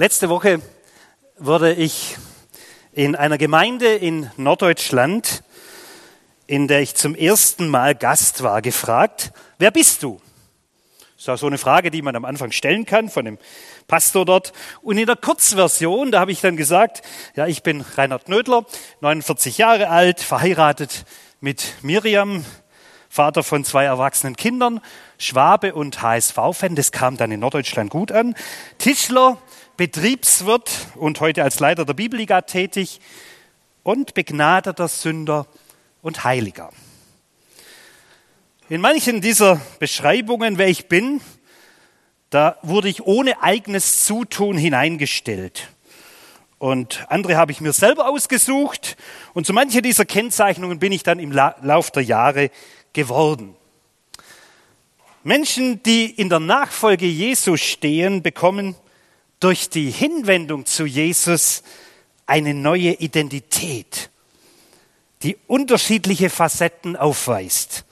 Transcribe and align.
Letzte 0.00 0.28
Woche 0.28 0.62
wurde 1.38 1.72
ich 1.72 2.16
in 2.92 3.16
einer 3.16 3.36
Gemeinde 3.36 3.96
in 3.96 4.30
Norddeutschland, 4.36 5.42
in 6.46 6.68
der 6.68 6.82
ich 6.82 6.94
zum 6.94 7.16
ersten 7.16 7.66
Mal 7.66 7.96
Gast 7.96 8.44
war, 8.44 8.62
gefragt, 8.62 9.32
wer 9.58 9.72
bist 9.72 10.04
du? 10.04 10.20
Das 11.16 11.24
ist 11.24 11.28
auch 11.30 11.38
so 11.38 11.48
eine 11.48 11.58
Frage, 11.58 11.90
die 11.90 12.02
man 12.02 12.14
am 12.14 12.24
Anfang 12.24 12.52
stellen 12.52 12.86
kann 12.86 13.08
von 13.08 13.24
dem 13.24 13.38
Pastor 13.88 14.24
dort. 14.24 14.52
Und 14.82 14.98
in 14.98 15.06
der 15.06 15.16
Kurzversion, 15.16 16.12
da 16.12 16.20
habe 16.20 16.30
ich 16.30 16.40
dann 16.40 16.56
gesagt, 16.56 17.02
ja, 17.34 17.48
ich 17.48 17.64
bin 17.64 17.80
Reinhard 17.80 18.28
Nödler, 18.28 18.66
49 19.00 19.58
Jahre 19.58 19.90
alt, 19.90 20.20
verheiratet 20.20 21.06
mit 21.40 21.74
Miriam, 21.82 22.44
Vater 23.08 23.42
von 23.42 23.64
zwei 23.64 23.86
erwachsenen 23.86 24.36
Kindern, 24.36 24.80
Schwabe 25.18 25.74
und 25.74 26.02
HSV-Fan, 26.02 26.76
das 26.76 26.92
kam 26.92 27.16
dann 27.16 27.32
in 27.32 27.40
Norddeutschland 27.40 27.90
gut 27.90 28.12
an, 28.12 28.36
Tischler, 28.78 29.38
Betriebswirt 29.78 30.88
und 30.96 31.20
heute 31.20 31.44
als 31.44 31.60
Leiter 31.60 31.84
der 31.84 31.94
Bibelliga 31.94 32.40
tätig 32.40 33.00
und 33.84 34.12
begnadeter 34.12 34.88
Sünder 34.88 35.46
und 36.02 36.24
Heiliger. 36.24 36.70
In 38.68 38.80
manchen 38.80 39.20
dieser 39.20 39.60
Beschreibungen, 39.78 40.58
wer 40.58 40.66
ich 40.66 40.88
bin, 40.88 41.20
da 42.28 42.58
wurde 42.62 42.88
ich 42.88 43.06
ohne 43.06 43.40
eigenes 43.40 44.04
Zutun 44.04 44.58
hineingestellt. 44.58 45.68
Und 46.58 47.06
andere 47.08 47.36
habe 47.36 47.52
ich 47.52 47.60
mir 47.60 47.72
selber 47.72 48.08
ausgesucht. 48.08 48.96
Und 49.32 49.46
zu 49.46 49.52
manchen 49.52 49.82
dieser 49.82 50.04
Kennzeichnungen 50.04 50.80
bin 50.80 50.90
ich 50.90 51.04
dann 51.04 51.20
im 51.20 51.30
Lauf 51.30 51.92
der 51.92 52.02
Jahre 52.02 52.50
geworden. 52.92 53.54
Menschen, 55.22 55.84
die 55.84 56.06
in 56.10 56.28
der 56.28 56.40
Nachfolge 56.40 57.06
Jesus 57.06 57.60
stehen, 57.60 58.24
bekommen 58.24 58.74
durch 59.40 59.70
die 59.70 59.90
Hinwendung 59.90 60.66
zu 60.66 60.84
Jesus 60.84 61.62
eine 62.26 62.54
neue 62.54 62.92
Identität, 62.94 64.10
die 65.22 65.36
unterschiedliche 65.46 66.30
Facetten 66.30 66.96
aufweist. 66.96 67.84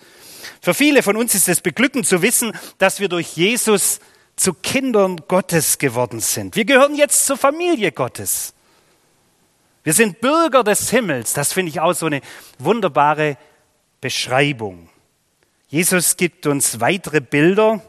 Für 0.61 0.75
viele 0.75 1.03
von 1.03 1.17
uns 1.17 1.35
ist 1.35 1.49
es 1.49 1.61
beglückend 1.61 2.07
zu 2.07 2.23
wissen, 2.23 2.53
dass 2.79 3.01
wir 3.01 3.09
durch 3.09 3.37
Jesus 3.37 4.01
zu 4.37 4.53
Kindern 4.53 5.21
Gottes 5.29 5.79
geworden 5.79 6.21
sind. 6.21 6.57
Wir 6.57 6.65
gehören 6.65 6.95
jetzt 6.95 7.27
zur 7.27 7.37
Familie 7.37 7.93
Gottes. 7.93 8.53
Wir 9.83 9.93
sind 9.93 10.21
Bürger 10.21 10.65
des 10.65 10.91
Himmels. 10.91 11.33
Das 11.33 11.53
finde 11.53 11.71
ich 11.71 11.81
auch 11.81 11.95
so 11.95 12.07
eine 12.07 12.21
wunderbare 12.59 13.39
Beschreibung. 14.01 14.89
Jesus 15.69 16.17
gibt 16.17 16.47
uns 16.47 16.81
weitere 16.81 17.21
Bilder, 17.21 17.83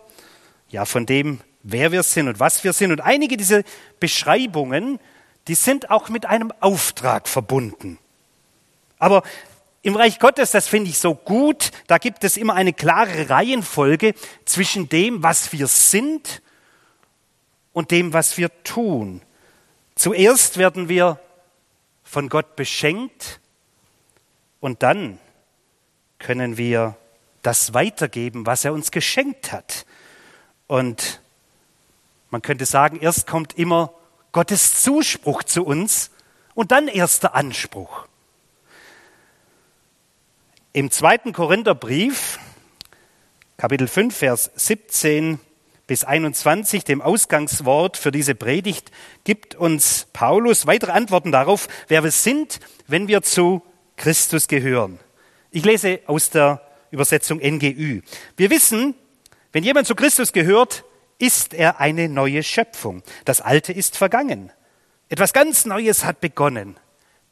ja, 0.69 0.85
von 0.85 1.05
dem, 1.05 1.41
wer 1.69 1.91
wir 1.91 2.03
sind 2.03 2.27
und 2.27 2.39
was 2.39 2.63
wir 2.63 2.73
sind. 2.73 2.91
Und 2.91 3.01
einige 3.01 3.37
dieser 3.37 3.63
Beschreibungen, 3.99 4.99
die 5.47 5.55
sind 5.55 5.91
auch 5.91 6.09
mit 6.09 6.25
einem 6.25 6.53
Auftrag 6.59 7.27
verbunden. 7.27 7.99
Aber 8.99 9.23
im 9.81 9.95
Reich 9.95 10.19
Gottes, 10.19 10.51
das 10.51 10.67
finde 10.67 10.89
ich 10.89 10.97
so 10.97 11.13
gut, 11.13 11.71
da 11.87 11.97
gibt 11.97 12.23
es 12.23 12.37
immer 12.37 12.55
eine 12.55 12.73
klare 12.73 13.29
Reihenfolge 13.29 14.13
zwischen 14.45 14.89
dem, 14.89 15.23
was 15.23 15.51
wir 15.53 15.67
sind 15.67 16.41
und 17.73 17.91
dem, 17.91 18.13
was 18.13 18.37
wir 18.37 18.49
tun. 18.63 19.21
Zuerst 19.95 20.57
werden 20.57 20.89
wir 20.89 21.19
von 22.03 22.29
Gott 22.29 22.55
beschenkt 22.55 23.39
und 24.61 24.83
dann 24.83 25.19
können 26.17 26.57
wir 26.57 26.97
das 27.41 27.73
weitergeben, 27.73 28.45
was 28.45 28.65
er 28.65 28.73
uns 28.73 28.91
geschenkt 28.91 29.51
hat. 29.51 29.85
Und 30.67 31.21
man 32.29 32.41
könnte 32.41 32.65
sagen, 32.65 32.99
erst 32.99 33.27
kommt 33.27 33.57
immer 33.57 33.93
Gottes 34.31 34.81
Zuspruch 34.81 35.43
zu 35.43 35.63
uns 35.65 36.11
und 36.53 36.71
dann 36.71 36.87
erst 36.87 37.23
der 37.23 37.35
Anspruch. 37.35 38.07
Im 40.73 40.91
zweiten 40.91 41.33
Korintherbrief, 41.33 42.39
Kapitel 43.57 43.87
5, 43.87 44.15
Vers 44.15 44.51
17 44.55 45.39
bis 45.87 46.03
21, 46.03 46.83
dem 46.83 47.01
Ausgangswort 47.01 47.97
für 47.97 48.11
diese 48.11 48.35
Predigt, 48.35 48.91
gibt 49.23 49.55
uns 49.55 50.07
Paulus 50.13 50.67
weitere 50.67 50.91
Antworten 50.91 51.31
darauf, 51.31 51.67
wer 51.87 52.03
wir 52.03 52.11
sind, 52.11 52.59
wenn 52.87 53.07
wir 53.07 53.21
zu 53.23 53.63
Christus 53.95 54.47
gehören. 54.47 54.99
Ich 55.49 55.65
lese 55.65 56.01
aus 56.05 56.29
der 56.29 56.61
Übersetzung 56.91 57.39
NGÜ. 57.39 58.01
Wir 58.35 58.49
wissen, 58.49 58.93
wenn 59.53 59.63
jemand 59.63 59.87
zu 59.87 59.95
Christus 59.95 60.33
gehört, 60.33 60.83
ist 61.19 61.53
er 61.53 61.79
eine 61.79 62.09
neue 62.09 62.43
Schöpfung. 62.43 63.03
Das 63.25 63.41
Alte 63.41 63.73
ist 63.73 63.97
vergangen. 63.97 64.51
Etwas 65.09 65.33
ganz 65.33 65.65
Neues 65.65 66.05
hat 66.05 66.21
begonnen. 66.21 66.77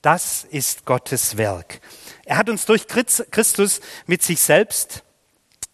Das 0.01 0.43
ist 0.43 0.85
Gottes 0.85 1.37
Werk. 1.37 1.81
Er 2.25 2.37
hat 2.37 2.49
uns 2.49 2.65
durch 2.65 2.87
Christus 2.87 3.81
mit 4.05 4.23
sich 4.23 4.39
selbst 4.39 5.03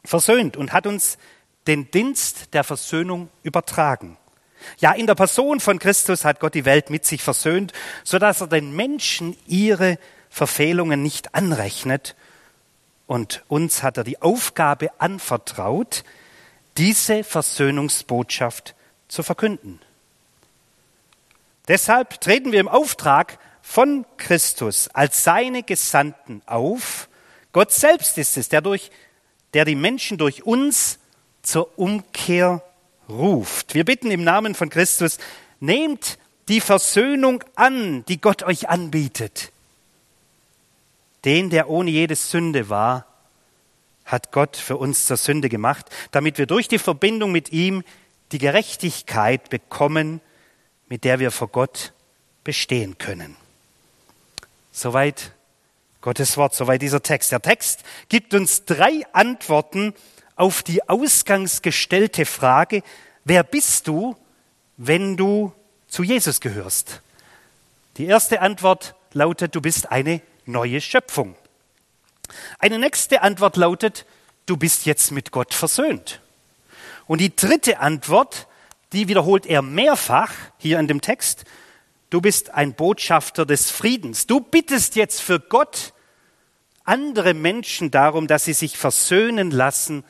versöhnt 0.04 0.58
und 0.58 0.74
hat 0.74 0.88
uns 0.88 1.18
den 1.68 1.92
Dienst 1.92 2.54
der 2.54 2.64
Versöhnung 2.64 3.30
übertragen. 3.44 4.18
Ja, 4.78 4.94
in 4.94 5.08
der 5.08 5.16
Person 5.16 5.60
von 5.60 5.80
Christus 5.80 6.24
hat 6.24 6.40
Gott 6.40 6.54
die 6.54 6.66
Welt 6.66 6.90
mit 6.90 7.06
sich 7.06 7.22
versöhnt, 7.22 7.74
so 8.04 8.20
dass 8.20 8.42
er 8.42 8.48
den 8.48 8.76
Menschen 8.76 9.36
ihre 9.48 9.98
Verfehlungen 10.30 11.02
nicht 11.02 11.36
anrechnet 11.36 12.16
und 13.12 13.44
uns 13.50 13.84
hat 13.84 13.98
er 13.98 14.06
die 14.06 14.22
Aufgabe 14.22 14.90
anvertraut, 14.98 16.06
diese 16.78 17.24
Versöhnungsbotschaft 17.24 18.76
zu 19.08 19.24
verkünden. 19.24 19.80
Deshalb 21.68 22.22
treten 22.22 22.52
wir 22.52 22.60
im 22.60 22.68
Auftrag 22.68 23.38
von 23.62 24.06
Christus 24.18 24.88
als 24.90 25.24
seine 25.24 25.64
Gesandten 25.64 26.42
auf. 26.46 27.08
Gott 27.54 27.72
selbst 27.72 28.18
ist 28.18 28.38
es, 28.38 28.50
der, 28.50 28.62
durch, 28.62 28.92
der 29.54 29.66
die 29.66 29.76
Menschen 29.76 30.18
durch 30.18 30.44
uns 30.44 31.00
zur 31.42 31.78
Umkehr 31.78 32.64
ruft. 33.10 33.74
Wir 33.74 33.86
bitten 33.86 34.12
im 34.12 34.24
Namen 34.24 34.56
von 34.56 34.70
Christus, 34.70 35.18
nehmt 35.60 36.18
die 36.48 36.62
Versöhnung 36.62 37.44
an, 37.56 38.04
die 38.06 38.20
Gott 38.20 38.44
euch 38.44 38.70
anbietet. 38.70 39.52
Den, 41.24 41.50
der 41.50 41.70
ohne 41.70 41.92
jede 41.92 42.16
Sünde 42.16 42.70
war, 42.70 43.06
hat 44.06 44.32
Gott 44.32 44.58
für 44.58 44.78
uns 44.78 45.06
zur 45.06 45.18
Sünde 45.18 45.50
gemacht, 45.50 45.86
damit 46.12 46.38
wir 46.38 46.46
durch 46.46 46.68
die 46.68 46.80
Verbindung 46.80 47.32
mit 47.32 47.52
ihm 47.52 47.84
die 48.32 48.38
Gerechtigkeit 48.38 49.50
bekommen, 49.50 50.22
mit 50.88 51.04
der 51.04 51.20
wir 51.20 51.32
vor 51.32 51.48
Gott 51.48 51.94
bestehen 52.44 52.98
können. 52.98 53.36
Soweit 54.72 55.34
Gottes 56.02 56.36
Wort, 56.38 56.56
soweit 56.56 56.82
dieser 56.82 57.04
Text. 57.04 57.32
Der 57.32 57.42
Text 57.42 57.84
gibt 58.10 58.34
uns 58.34 58.66
drei 58.66 59.04
Antworten 59.14 59.94
auf 60.36 60.64
die 60.64 60.88
ausgangs 60.90 61.62
gestellte 61.62 62.26
Frage, 62.26 62.82
wer 63.24 63.44
bist 63.44 63.88
du, 63.88 64.16
wenn 64.78 65.16
du 65.16 65.54
zu 65.88 66.04
Jesus 66.04 66.42
gehörst? 66.42 67.02
Die 67.98 68.06
erste 68.06 68.42
Antwort 68.42 68.96
lautet, 69.14 69.54
du 69.54 69.62
bist 69.62 69.92
eine 69.92 70.22
neue 70.46 70.82
Schöpfung. 70.82 71.36
Eine 72.60 72.80
nächste 72.80 73.22
Antwort 73.22 73.58
lautet, 73.58 74.06
du 74.46 74.58
bist 74.58 74.86
jetzt 74.86 75.12
mit 75.12 75.32
Gott 75.32 75.54
versöhnt. 75.54 76.22
Und 77.08 77.22
die 77.22 77.36
dritte 77.36 77.80
Antwort, 77.80 78.48
die 78.94 79.08
wiederholt 79.08 79.46
er 79.46 79.62
mehrfach 79.62 80.34
hier 80.58 80.80
in 80.80 80.88
dem 80.88 81.02
Text, 81.02 81.46
du 82.10 82.22
bist 82.22 82.54
ein 82.54 82.74
Botschafter 82.74 83.46
des 83.46 83.72
Friedens. 83.72 84.28
Du 84.28 84.40
bittest 84.40 84.96
jetzt 84.96 85.22
für 85.22 85.40
Gott 85.40 85.94
andere 86.84 87.34
Menschen 87.34 87.92
darum, 87.92 88.28
dass 88.28 88.46
sie 88.46 88.54
sich 88.54 88.78
versöhnen 88.78 89.52
lassen 89.52 90.04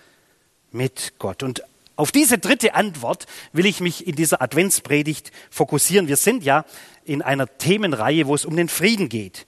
mit 0.72 1.14
Gott. 1.20 1.44
Und 1.44 1.64
auf 1.96 2.12
diese 2.12 2.38
dritte 2.38 2.74
Antwort 2.74 3.28
will 3.54 3.66
ich 3.66 3.80
mich 3.80 4.08
in 4.08 4.16
dieser 4.16 4.42
Adventspredigt 4.42 5.32
fokussieren. 5.50 6.08
Wir 6.08 6.18
sind 6.18 6.44
ja 6.44 6.66
in 7.04 7.22
einer 7.22 7.58
Themenreihe, 7.58 8.28
wo 8.28 8.34
es 8.34 8.46
um 8.46 8.56
den 8.56 8.70
Frieden 8.70 9.10
geht. 9.10 9.46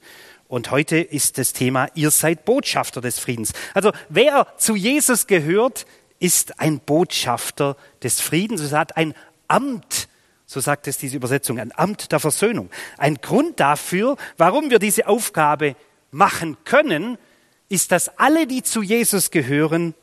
Und 0.48 0.70
heute 0.70 0.98
ist 0.98 1.38
das 1.38 1.52
Thema, 1.52 1.88
ihr 1.94 2.10
seid 2.10 2.44
Botschafter 2.44 3.00
des 3.00 3.18
Friedens. 3.18 3.52
Also 3.72 3.92
wer 4.08 4.46
zu 4.58 4.76
Jesus 4.76 5.26
gehört, 5.26 5.86
ist 6.18 6.60
ein 6.60 6.80
Botschafter 6.80 7.76
des 8.02 8.20
Friedens. 8.20 8.60
Es 8.60 8.72
hat 8.72 8.96
ein 8.96 9.14
Amt, 9.48 10.08
so 10.46 10.60
sagt 10.60 10.86
es 10.86 10.98
diese 10.98 11.16
Übersetzung, 11.16 11.58
ein 11.58 11.72
Amt 11.76 12.12
der 12.12 12.20
Versöhnung. 12.20 12.70
Ein 12.98 13.16
Grund 13.16 13.60
dafür, 13.60 14.16
warum 14.36 14.70
wir 14.70 14.78
diese 14.78 15.06
Aufgabe 15.06 15.76
machen 16.10 16.56
können, 16.64 17.18
ist, 17.68 17.92
dass 17.92 18.18
alle, 18.18 18.46
die 18.46 18.62
zu 18.62 18.82
Jesus 18.82 19.30
gehören, 19.30 19.94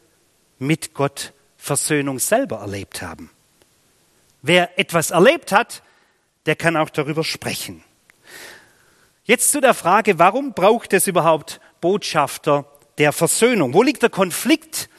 mit 0.59 0.93
Gott 0.93 1.33
Versöhnung 1.57 2.19
selber 2.19 2.57
erlebt 2.57 3.01
haben. 3.01 3.29
Wer 4.41 4.79
etwas 4.79 5.11
erlebt 5.11 5.51
hat, 5.51 5.83
der 6.45 6.55
kann 6.55 6.75
auch 6.75 6.89
darüber 6.89 7.23
sprechen. 7.23 7.83
Jetzt 9.23 9.51
zu 9.51 9.61
der 9.61 9.75
Frage, 9.75 10.17
warum 10.17 10.53
braucht 10.53 10.93
es 10.93 11.05
überhaupt 11.05 11.61
Botschafter 11.79 12.65
der 12.97 13.11
Versöhnung? 13.11 13.73
Wo 13.73 13.83
liegt 13.83 14.01
der 14.01 14.09
Konflikt, 14.09 14.89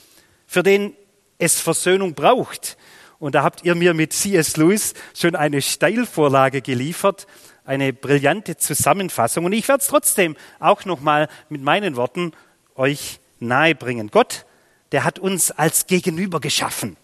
für 0.46 0.62
den 0.62 0.94
es 1.38 1.60
Versöhnung 1.60 2.14
braucht? 2.14 2.76
Und 3.18 3.34
da 3.34 3.42
habt 3.42 3.64
ihr 3.64 3.74
mir 3.74 3.94
mit 3.94 4.12
C.S. 4.12 4.56
Lewis 4.56 4.94
schon 5.12 5.34
eine 5.34 5.60
Steilvorlage 5.60 6.62
geliefert, 6.62 7.26
eine 7.64 7.92
brillante 7.92 8.56
Zusammenfassung. 8.56 9.44
Und 9.44 9.52
ich 9.54 9.66
werde 9.66 9.82
es 9.82 9.88
trotzdem 9.88 10.36
auch 10.60 10.84
nochmal 10.84 11.28
mit 11.48 11.62
meinen 11.62 11.96
Worten 11.96 12.32
euch 12.76 13.18
nahebringen. 13.40 14.12
Gott, 14.12 14.46
der 14.92 15.02
hat 15.02 15.18
uns 15.18 15.50
als 15.50 15.88
Gegenüber 15.88 16.38
geschaffen. 16.38 16.96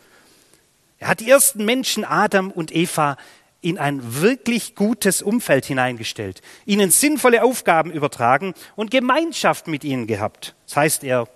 Er 0.99 1.09
hat 1.09 1.21
die 1.21 1.31
ersten 1.31 1.65
Menschen, 1.65 2.05
Adam 2.05 2.53
und 2.53 2.75
Eva, 2.75 3.17
in 3.61 3.79
ein 3.79 4.23
wirklich 4.23 4.75
gutes 4.75 5.21
Umfeld 5.21 5.65
hineingestellt, 5.65 6.43
ihnen 6.65 6.91
sinnvolle 6.91 7.43
Aufgaben 7.43 7.91
übertragen 7.91 8.55
und 8.77 8.91
Gemeinschaft 8.91 9.67
mit 9.67 9.83
ihnen 9.85 10.07
gehabt. 10.07 10.55
Das 10.67 10.77
heißt, 10.77 11.05
er 11.05 11.29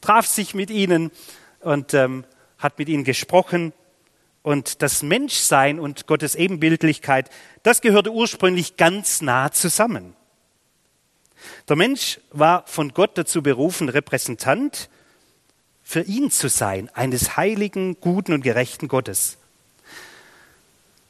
traf 0.00 0.26
sich 0.26 0.54
mit 0.54 0.70
ihnen 0.70 1.10
und 1.60 1.94
ähm, 1.94 2.24
hat 2.58 2.78
mit 2.78 2.88
ihnen 2.88 3.04
gesprochen. 3.04 3.72
Und 4.42 4.82
das 4.82 5.02
Menschsein 5.02 5.78
und 5.78 6.06
Gottes 6.06 6.34
Ebenbildlichkeit, 6.34 7.30
das 7.62 7.80
gehörte 7.80 8.12
ursprünglich 8.12 8.76
ganz 8.76 9.20
nah 9.20 9.52
zusammen. 9.52 10.14
Der 11.68 11.76
Mensch 11.76 12.20
war 12.30 12.66
von 12.66 12.92
Gott 12.94 13.16
dazu 13.16 13.42
berufen, 13.42 13.88
Repräsentant 13.88 14.88
für 15.82 16.02
ihn 16.02 16.30
zu 16.30 16.48
sein, 16.48 16.90
eines 16.92 17.36
heiligen, 17.36 18.00
guten 18.00 18.32
und 18.32 18.42
gerechten 18.42 18.88
Gottes. 18.88 19.37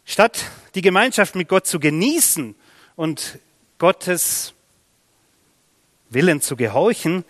Statt 0.09 0.47
die 0.75 0.81
Gemeinschaft 0.81 1.35
mit 1.35 1.49
Gott 1.49 1.67
zu 1.67 1.79
genießen 1.79 2.55
und 2.97 3.39
Gottes 3.77 4.55
Willen 6.09 6.41
zu 6.41 6.57
gehorchen, 6.57 7.27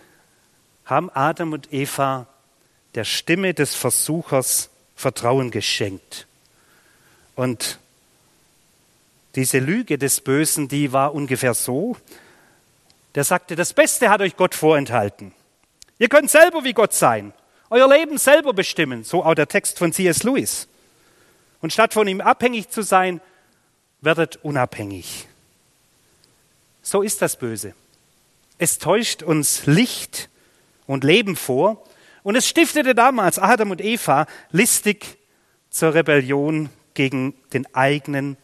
haben 0.85 1.11
Adam 1.13 1.55
und 1.55 1.73
Eva 1.73 2.29
der 2.95 3.03
Stimme 3.03 3.53
des 3.53 3.75
Versuchers 3.75 4.71
Vertrauen 4.95 5.51
geschenkt. 5.51 6.29
Und 7.35 7.81
diese 9.35 9.59
Lüge 9.59 9.99
des 9.99 10.21
Bösen, 10.21 10.69
die 10.69 10.93
war 10.93 11.15
ungefähr 11.15 11.55
so, 11.55 11.97
der 13.17 13.25
sagte, 13.25 13.57
das 13.57 13.73
Beste 13.73 14.09
hat 14.09 14.21
euch 14.21 14.37
Gott 14.37 14.55
vorenthalten. 14.55 15.33
Ihr 15.99 16.09
könnt 16.09 16.31
selber 16.31 16.63
wie 16.63 16.75
Gott 16.75 16.95
sein, 16.95 17.33
euer 17.71 17.89
Leben 17.89 18.19
selber 18.19 18.53
bestimmen, 18.53 19.03
so 19.03 19.25
auch 19.25 19.35
der 19.35 19.49
Text 19.49 19.79
von 19.79 19.93
C.S. 19.93 20.23
Lewis. 20.23 20.69
Und 21.61 21.73
statt 21.73 21.95
von 21.95 22.07
ihm 22.09 22.21
abhängig 22.21 22.69
zu 22.69 22.83
sein, 22.83 23.21
werdet 24.01 24.37
unabhängig. 24.37 25.27
So 26.83 27.03
ist 27.03 27.21
das 27.21 27.37
Böse. 27.37 27.75
Es 28.59 28.79
täuscht 28.79 29.23
uns 29.23 29.67
Licht 29.67 30.29
und 30.87 31.05
Leben 31.05 31.37
vor 31.37 31.85
und 32.23 32.37
es 32.37 32.49
stiftete 32.49 32.95
damals 32.95 33.39
Adam 33.39 33.71
und 33.71 33.81
Eva 33.81 34.27
listig 34.51 35.19
zur 35.71 35.95
Rebellion 35.95 36.71
gegen 36.95 37.35
den 37.53 37.73
eigenen 37.75 38.37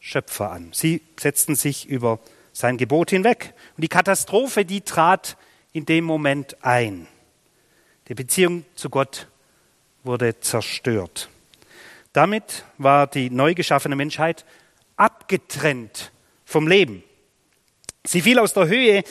Schöpfer 0.00 0.50
an. 0.50 0.70
Sie 0.72 1.02
setzten 1.18 1.54
sich 1.54 1.86
über 1.86 2.18
sein 2.52 2.76
Gebot 2.76 3.10
hinweg. 3.10 3.54
Und 3.76 3.82
die 3.82 3.88
Katastrophe, 3.88 4.64
die 4.64 4.80
trat 4.80 5.36
in 5.72 5.86
dem 5.86 6.04
Moment 6.04 6.56
ein. 6.64 7.06
Die 8.08 8.14
Beziehung 8.14 8.64
zu 8.74 8.90
Gott 8.90 9.28
wurde 10.04 10.38
zerstört. 10.40 11.28
Damit 12.12 12.64
war 12.78 13.06
die 13.06 13.30
neu 13.30 13.54
geschaffene 13.54 13.96
Menschheit 13.96 14.44
abgetrennt 14.96 16.12
vom 16.44 16.68
Leben. 16.68 17.02
Sie 18.04 18.20
fiel 18.20 18.38
aus 18.38 18.52
der 18.52 18.68
Höhe 18.68 19.04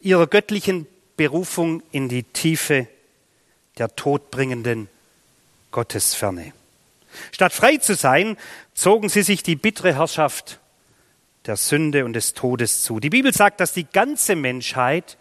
ihrer 0.00 0.26
göttlichen 0.26 0.86
Berufung 1.16 1.82
in 1.92 2.08
die 2.08 2.22
Tiefe 2.22 2.88
der 3.78 3.94
todbringenden 3.94 4.88
Gottesferne. 5.70 6.52
Statt 7.32 7.52
frei 7.52 7.76
zu 7.76 7.94
sein, 7.94 8.36
zogen 8.74 9.08
sie 9.08 9.22
sich 9.22 9.42
die 9.42 9.56
bittere 9.56 9.94
Herrschaft 9.94 10.58
der 11.46 11.56
Sünde 11.56 12.04
und 12.04 12.12
des 12.12 12.34
Todes 12.34 12.82
zu. 12.82 13.00
Die 13.00 13.10
Bibel 13.10 13.32
sagt, 13.32 13.60
dass 13.60 13.72
die 13.72 13.86
ganze 13.86 14.36
Menschheit 14.36 15.16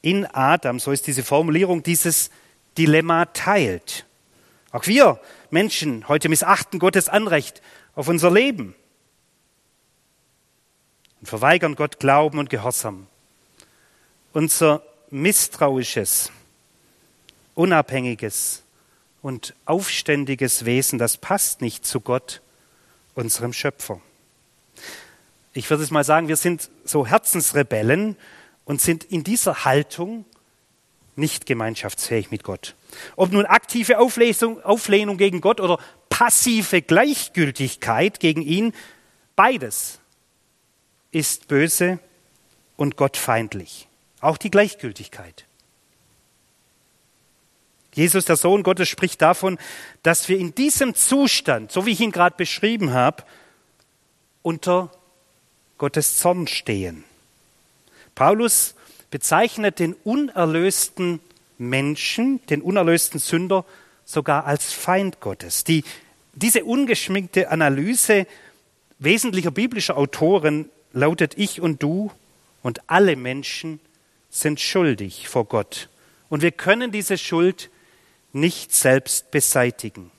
in 0.00 0.26
Adam, 0.26 0.78
so 0.78 0.90
ist 0.92 1.06
diese 1.06 1.22
Formulierung, 1.22 1.82
dieses 1.82 2.30
Dilemma 2.78 3.26
teilt. 3.26 4.06
Auch 4.72 4.86
wir 4.86 5.20
Menschen 5.50 6.08
heute 6.08 6.30
missachten 6.30 6.78
Gottes 6.78 7.08
Anrecht 7.10 7.60
auf 7.94 8.08
unser 8.08 8.30
Leben 8.30 8.74
und 11.20 11.26
verweigern 11.26 11.76
Gott 11.76 12.00
Glauben 12.00 12.38
und 12.38 12.48
Gehorsam. 12.48 13.06
Unser 14.32 14.82
misstrauisches, 15.10 16.32
unabhängiges 17.54 18.62
und 19.20 19.54
aufständiges 19.66 20.64
Wesen, 20.64 20.98
das 20.98 21.18
passt 21.18 21.60
nicht 21.60 21.84
zu 21.84 22.00
Gott, 22.00 22.40
unserem 23.14 23.52
Schöpfer. 23.52 24.00
Ich 25.52 25.68
würde 25.68 25.84
es 25.84 25.90
mal 25.90 26.02
sagen, 26.02 26.28
wir 26.28 26.36
sind 26.36 26.70
so 26.82 27.06
Herzensrebellen 27.06 28.16
und 28.64 28.80
sind 28.80 29.04
in 29.04 29.22
dieser 29.22 29.66
Haltung 29.66 30.24
nicht 31.14 31.44
gemeinschaftsfähig 31.44 32.30
mit 32.30 32.42
Gott. 32.42 32.74
Ob 33.16 33.32
nun 33.32 33.46
aktive 33.46 33.98
Auflehnung, 33.98 34.62
Auflehnung 34.62 35.16
gegen 35.16 35.40
Gott 35.40 35.60
oder 35.60 35.78
passive 36.08 36.82
Gleichgültigkeit 36.82 38.20
gegen 38.20 38.42
ihn, 38.42 38.72
beides 39.36 39.98
ist 41.10 41.48
böse 41.48 41.98
und 42.76 42.96
gottfeindlich. 42.96 43.88
Auch 44.20 44.38
die 44.38 44.50
Gleichgültigkeit. 44.50 45.46
Jesus, 47.94 48.24
der 48.24 48.36
Sohn 48.36 48.62
Gottes, 48.62 48.88
spricht 48.88 49.20
davon, 49.20 49.58
dass 50.02 50.28
wir 50.28 50.38
in 50.38 50.54
diesem 50.54 50.94
Zustand, 50.94 51.72
so 51.72 51.84
wie 51.84 51.92
ich 51.92 52.00
ihn 52.00 52.12
gerade 52.12 52.36
beschrieben 52.36 52.92
habe, 52.92 53.24
unter 54.40 54.90
Gottes 55.76 56.16
Zorn 56.16 56.46
stehen. 56.46 57.04
Paulus 58.14 58.74
bezeichnet 59.10 59.78
den 59.78 59.94
unerlösten 60.04 61.20
Menschen, 61.68 62.44
den 62.46 62.62
unerlösten 62.62 63.20
Sünder, 63.20 63.64
sogar 64.04 64.46
als 64.46 64.72
Feind 64.72 65.20
Gottes. 65.20 65.64
Die, 65.64 65.84
diese 66.34 66.64
ungeschminkte 66.64 67.50
Analyse 67.50 68.26
wesentlicher 68.98 69.50
biblischer 69.50 69.96
Autoren 69.96 70.68
lautet 70.92 71.36
Ich 71.36 71.60
und 71.60 71.82
du 71.82 72.10
und 72.62 72.88
alle 72.88 73.16
Menschen 73.16 73.80
sind 74.30 74.60
schuldig 74.60 75.28
vor 75.28 75.44
Gott. 75.44 75.88
Und 76.28 76.42
wir 76.42 76.52
können 76.52 76.92
diese 76.92 77.18
Schuld 77.18 77.70
nicht 78.32 78.74
selbst 78.74 79.30
beseitigen. 79.30 80.10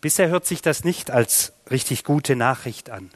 Bisher 0.00 0.28
hört 0.28 0.46
sich 0.46 0.62
das 0.62 0.82
nicht 0.82 1.10
als 1.10 1.52
richtig 1.70 2.02
gute 2.02 2.34
Nachricht 2.34 2.90
an. 2.90 3.10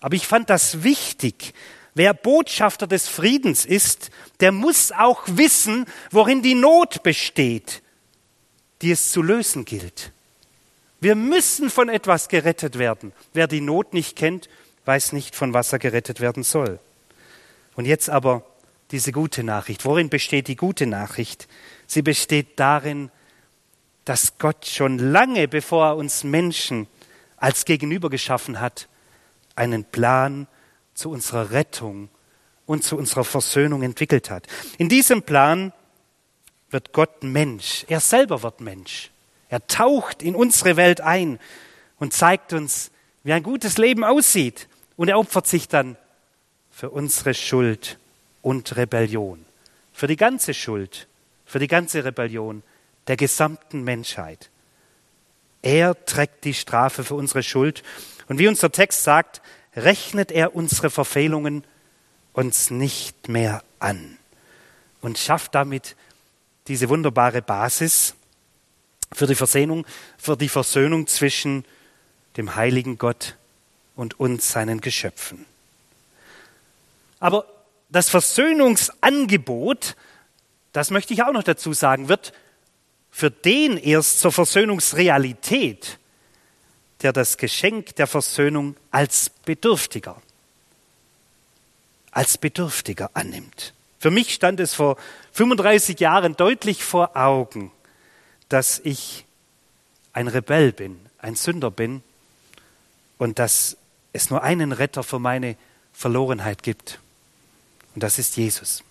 Aber 0.00 0.16
ich 0.16 0.26
fand 0.26 0.48
das 0.48 0.82
wichtig, 0.82 1.52
Wer 1.96 2.12
Botschafter 2.12 2.86
des 2.86 3.08
Friedens 3.08 3.64
ist, 3.64 4.10
der 4.40 4.52
muss 4.52 4.92
auch 4.92 5.22
wissen, 5.28 5.86
worin 6.10 6.42
die 6.42 6.54
Not 6.54 7.02
besteht, 7.02 7.82
die 8.82 8.90
es 8.90 9.10
zu 9.12 9.22
lösen 9.22 9.64
gilt. 9.64 10.12
Wir 11.00 11.14
müssen 11.14 11.70
von 11.70 11.88
etwas 11.88 12.28
gerettet 12.28 12.78
werden. 12.78 13.12
Wer 13.32 13.46
die 13.46 13.62
Not 13.62 13.94
nicht 13.94 14.14
kennt, 14.14 14.50
weiß 14.84 15.12
nicht, 15.12 15.34
von 15.34 15.54
was 15.54 15.72
er 15.72 15.78
gerettet 15.78 16.20
werden 16.20 16.42
soll. 16.42 16.80
Und 17.76 17.86
jetzt 17.86 18.10
aber 18.10 18.42
diese 18.90 19.10
gute 19.10 19.42
Nachricht. 19.42 19.86
Worin 19.86 20.10
besteht 20.10 20.48
die 20.48 20.56
gute 20.56 20.86
Nachricht? 20.86 21.48
Sie 21.86 22.02
besteht 22.02 22.60
darin, 22.60 23.10
dass 24.04 24.36
Gott 24.36 24.66
schon 24.66 24.98
lange, 24.98 25.48
bevor 25.48 25.86
er 25.86 25.96
uns 25.96 26.24
Menschen 26.24 26.88
als 27.38 27.64
Gegenüber 27.64 28.10
geschaffen 28.10 28.60
hat, 28.60 28.86
einen 29.54 29.86
Plan 29.86 30.46
zu 30.96 31.10
unserer 31.10 31.52
Rettung 31.52 32.08
und 32.64 32.82
zu 32.82 32.96
unserer 32.96 33.22
Versöhnung 33.22 33.82
entwickelt 33.82 34.30
hat. 34.30 34.46
In 34.78 34.88
diesem 34.88 35.22
Plan 35.22 35.72
wird 36.70 36.92
Gott 36.92 37.22
Mensch. 37.22 37.84
Er 37.88 38.00
selber 38.00 38.42
wird 38.42 38.60
Mensch. 38.60 39.10
Er 39.48 39.64
taucht 39.68 40.22
in 40.22 40.34
unsere 40.34 40.76
Welt 40.76 41.00
ein 41.00 41.38
und 41.98 42.12
zeigt 42.12 42.52
uns, 42.52 42.90
wie 43.22 43.32
ein 43.32 43.42
gutes 43.42 43.78
Leben 43.78 44.02
aussieht. 44.02 44.68
Und 44.96 45.08
er 45.08 45.18
opfert 45.18 45.46
sich 45.46 45.68
dann 45.68 45.96
für 46.70 46.90
unsere 46.90 47.34
Schuld 47.34 47.98
und 48.42 48.76
Rebellion. 48.76 49.44
Für 49.92 50.06
die 50.06 50.16
ganze 50.16 50.54
Schuld, 50.54 51.06
für 51.44 51.58
die 51.58 51.68
ganze 51.68 52.04
Rebellion 52.04 52.62
der 53.06 53.16
gesamten 53.16 53.84
Menschheit. 53.84 54.50
Er 55.62 56.04
trägt 56.06 56.44
die 56.44 56.54
Strafe 56.54 57.04
für 57.04 57.14
unsere 57.14 57.42
Schuld. 57.42 57.82
Und 58.28 58.38
wie 58.38 58.48
unser 58.48 58.72
Text 58.72 59.04
sagt, 59.04 59.42
rechnet 59.76 60.32
er 60.32 60.56
unsere 60.56 60.90
Verfehlungen 60.90 61.64
uns 62.32 62.70
nicht 62.70 63.28
mehr 63.28 63.62
an 63.78 64.18
und 65.00 65.18
schafft 65.18 65.54
damit 65.54 65.96
diese 66.68 66.88
wunderbare 66.88 67.42
Basis 67.42 68.14
für 69.12 69.26
die 69.26 69.34
Versöhnung, 69.34 69.86
für 70.18 70.36
die 70.36 70.48
Versöhnung 70.48 71.06
zwischen 71.06 71.64
dem 72.36 72.56
heiligen 72.56 72.98
Gott 72.98 73.36
und 73.94 74.18
uns, 74.18 74.50
seinen 74.50 74.80
Geschöpfen. 74.80 75.46
Aber 77.20 77.46
das 77.88 78.10
Versöhnungsangebot, 78.10 79.96
das 80.72 80.90
möchte 80.90 81.14
ich 81.14 81.22
auch 81.22 81.32
noch 81.32 81.44
dazu 81.44 81.72
sagen, 81.72 82.08
wird 82.08 82.32
für 83.10 83.30
den 83.30 83.78
erst 83.78 84.20
zur 84.20 84.32
Versöhnungsrealität, 84.32 85.98
der 87.02 87.12
das 87.12 87.36
Geschenk 87.36 87.96
der 87.96 88.06
Versöhnung 88.06 88.76
als 88.90 89.30
Bedürftiger, 89.30 90.20
als 92.10 92.38
Bedürftiger 92.38 93.10
annimmt. 93.14 93.74
Für 93.98 94.10
mich 94.10 94.32
stand 94.34 94.60
es 94.60 94.74
vor 94.74 94.96
35 95.32 96.00
Jahren 96.00 96.36
deutlich 96.36 96.84
vor 96.84 97.16
Augen, 97.16 97.72
dass 98.48 98.80
ich 98.84 99.24
ein 100.12 100.28
Rebell 100.28 100.72
bin, 100.72 100.98
ein 101.18 101.34
Sünder 101.34 101.70
bin 101.70 102.02
und 103.18 103.38
dass 103.38 103.76
es 104.12 104.30
nur 104.30 104.42
einen 104.42 104.72
Retter 104.72 105.02
für 105.02 105.18
meine 105.18 105.56
Verlorenheit 105.92 106.62
gibt. 106.62 107.00
Und 107.94 108.02
das 108.02 108.18
ist 108.18 108.36
Jesus. 108.36 108.82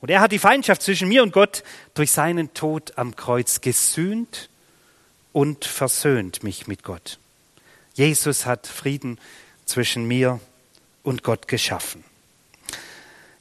Und 0.00 0.10
er 0.10 0.20
hat 0.20 0.32
die 0.32 0.38
Feindschaft 0.38 0.82
zwischen 0.82 1.08
mir 1.08 1.22
und 1.22 1.32
Gott 1.32 1.62
durch 1.94 2.10
seinen 2.10 2.52
Tod 2.54 2.98
am 2.98 3.14
Kreuz 3.14 3.60
gesühnt 3.60 4.48
und 5.32 5.64
versöhnt 5.64 6.42
mich 6.42 6.66
mit 6.66 6.82
Gott. 6.82 7.18
Jesus 7.94 8.46
hat 8.46 8.66
Frieden 8.66 9.18
zwischen 9.64 10.06
mir 10.06 10.40
und 11.02 11.22
Gott 11.22 11.48
geschaffen. 11.48 12.04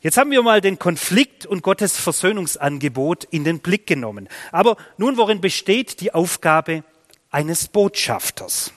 Jetzt 0.02 0.18
haben 0.18 0.32
wir 0.32 0.42
mal 0.42 0.62
den 0.62 0.80
Konflikt 0.80 1.46
und 1.46 1.62
Gottes 1.62 1.98
Versöhnungsangebot 1.98 3.26
in 3.26 3.44
den 3.44 3.60
Blick 3.60 3.86
genommen. 3.86 4.30
Aber 4.52 4.78
nun, 4.98 5.16
worin 5.18 5.42
besteht 5.42 6.02
die 6.02 6.14
Aufgabe 6.14 6.84
eines 7.30 7.68
Botschafters? 7.68 8.74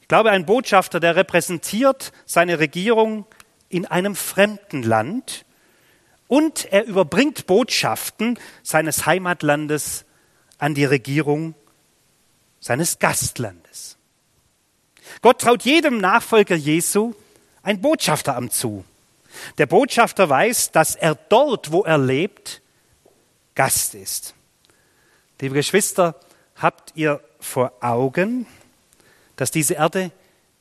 Ich 0.00 0.08
glaube, 0.08 0.30
ein 0.30 0.46
Botschafter, 0.46 1.00
der 1.00 1.16
repräsentiert 1.16 2.12
seine 2.26 2.60
Regierung 2.60 3.26
in 3.68 3.86
einem 3.86 4.14
fremden 4.14 4.84
Land 4.84 5.44
und 6.28 6.72
er 6.72 6.84
überbringt 6.86 7.48
Botschaften 7.48 8.38
seines 8.62 9.04
Heimatlandes 9.04 10.05
an 10.58 10.74
die 10.74 10.84
Regierung 10.84 11.54
seines 12.60 12.98
Gastlandes. 12.98 13.96
Gott 15.22 15.40
traut 15.40 15.62
jedem 15.62 15.98
Nachfolger 15.98 16.56
Jesu 16.56 17.14
ein 17.62 17.80
Botschafteramt 17.80 18.52
zu. 18.52 18.84
Der 19.58 19.66
Botschafter 19.66 20.28
weiß, 20.28 20.72
dass 20.72 20.94
er 20.94 21.14
dort, 21.14 21.72
wo 21.72 21.82
er 21.82 21.98
lebt, 21.98 22.62
Gast 23.54 23.94
ist. 23.94 24.34
Liebe 25.40 25.54
Geschwister, 25.54 26.18
habt 26.56 26.92
ihr 26.94 27.20
vor 27.40 27.72
Augen, 27.80 28.46
dass 29.36 29.50
diese 29.50 29.74
Erde 29.74 30.10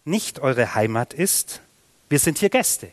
nicht 0.04 0.40
eure 0.40 0.75
Heimat 0.75 1.14
ist. 1.14 1.62
Wir 2.10 2.20
sind 2.20 2.38
hier 2.40 2.50
Gäste. 2.50 2.92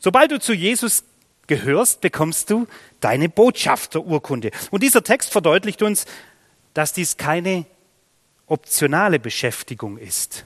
Sobald 0.00 0.30
du 0.30 0.38
zu 0.38 0.52
Jesus 0.52 1.02
gehörst, 1.48 2.00
bekommst 2.00 2.50
du 2.50 2.66
deine 3.00 3.28
Botschafterurkunde. 3.28 4.52
Und 4.70 4.82
dieser 4.82 5.02
Text 5.02 5.32
verdeutlicht 5.32 5.82
uns, 5.82 6.06
dass 6.74 6.92
dies 6.92 7.16
keine 7.16 7.66
optionale 8.46 9.18
Beschäftigung 9.18 9.98
ist. 9.98 10.44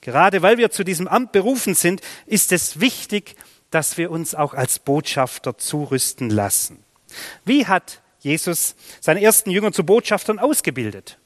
Gerade 0.00 0.42
weil 0.42 0.58
wir 0.58 0.70
zu 0.70 0.84
diesem 0.84 1.08
Amt 1.08 1.32
berufen 1.32 1.74
sind, 1.74 2.02
ist 2.26 2.52
es 2.52 2.80
wichtig, 2.80 3.34
dass 3.70 3.98
wir 3.98 4.10
uns 4.10 4.34
auch 4.34 4.54
als 4.54 4.78
Botschafter 4.78 5.58
zurüsten 5.58 6.30
lassen. 6.30 6.82
Wie 7.44 7.66
hat 7.66 8.00
Jesus 8.20 8.74
seine 9.00 9.22
ersten 9.22 9.50
Jünger 9.50 9.72
zu 9.72 9.84
Botschaftern 9.84 10.38
ausgebildet? 10.38 11.18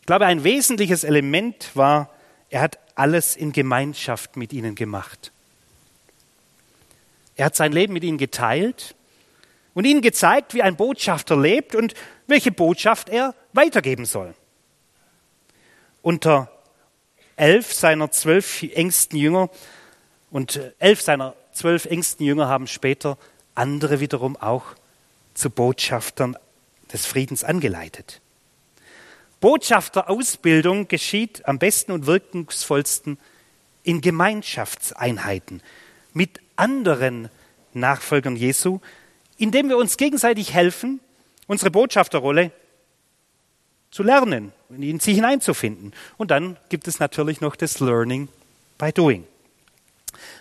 Ich 0.00 0.06
glaube, 0.06 0.26
ein 0.26 0.44
wesentliches 0.44 1.04
Element 1.04 1.70
war, 1.74 2.10
er 2.50 2.60
hat 2.60 2.78
alles 2.94 3.36
in 3.36 3.52
Gemeinschaft 3.52 4.36
mit 4.36 4.52
ihnen 4.52 4.74
gemacht. 4.74 5.32
Er 7.36 7.46
hat 7.46 7.56
sein 7.56 7.72
Leben 7.72 7.92
mit 7.92 8.04
ihnen 8.04 8.18
geteilt 8.18 8.94
und 9.74 9.84
ihnen 9.84 10.02
gezeigt, 10.02 10.54
wie 10.54 10.62
ein 10.62 10.76
Botschafter 10.76 11.36
lebt 11.36 11.74
und 11.74 11.94
welche 12.26 12.52
Botschaft 12.52 13.08
er 13.08 13.34
weitergeben 13.52 14.04
soll. 14.04 14.34
Unter 16.02 16.50
elf 17.36 17.72
seiner 17.72 18.10
zwölf 18.10 18.62
engsten 18.62 19.18
Jünger 19.18 19.50
und 20.30 20.60
elf 20.78 21.00
seiner 21.00 21.34
zwölf 21.52 21.86
engsten 21.86 22.24
Jünger 22.24 22.48
haben 22.48 22.66
später 22.66 23.18
andere 23.54 24.00
wiederum 24.00 24.36
auch 24.36 24.64
zu 25.34 25.50
Botschaftern 25.50 26.36
des 26.92 27.06
Friedens 27.06 27.42
angeleitet. 27.42 28.20
Botschafterausbildung 29.40 30.88
geschieht 30.88 31.46
am 31.46 31.58
besten 31.58 31.92
und 31.92 32.06
wirkungsvollsten 32.06 33.18
in 33.82 34.00
Gemeinschaftseinheiten 34.00 35.62
mit 36.14 36.40
anderen 36.56 37.28
Nachfolgern 37.74 38.36
Jesu, 38.36 38.80
indem 39.36 39.68
wir 39.68 39.76
uns 39.76 39.96
gegenseitig 39.96 40.54
helfen, 40.54 41.00
unsere 41.46 41.70
Botschafterrolle 41.70 42.52
zu 43.90 44.02
lernen, 44.02 44.52
in 44.70 45.00
sie 45.00 45.14
hineinzufinden. 45.14 45.92
Und 46.16 46.30
dann 46.30 46.56
gibt 46.68 46.88
es 46.88 46.98
natürlich 46.98 47.40
noch 47.40 47.56
das 47.56 47.80
Learning 47.80 48.28
by 48.78 48.92
Doing. 48.92 49.26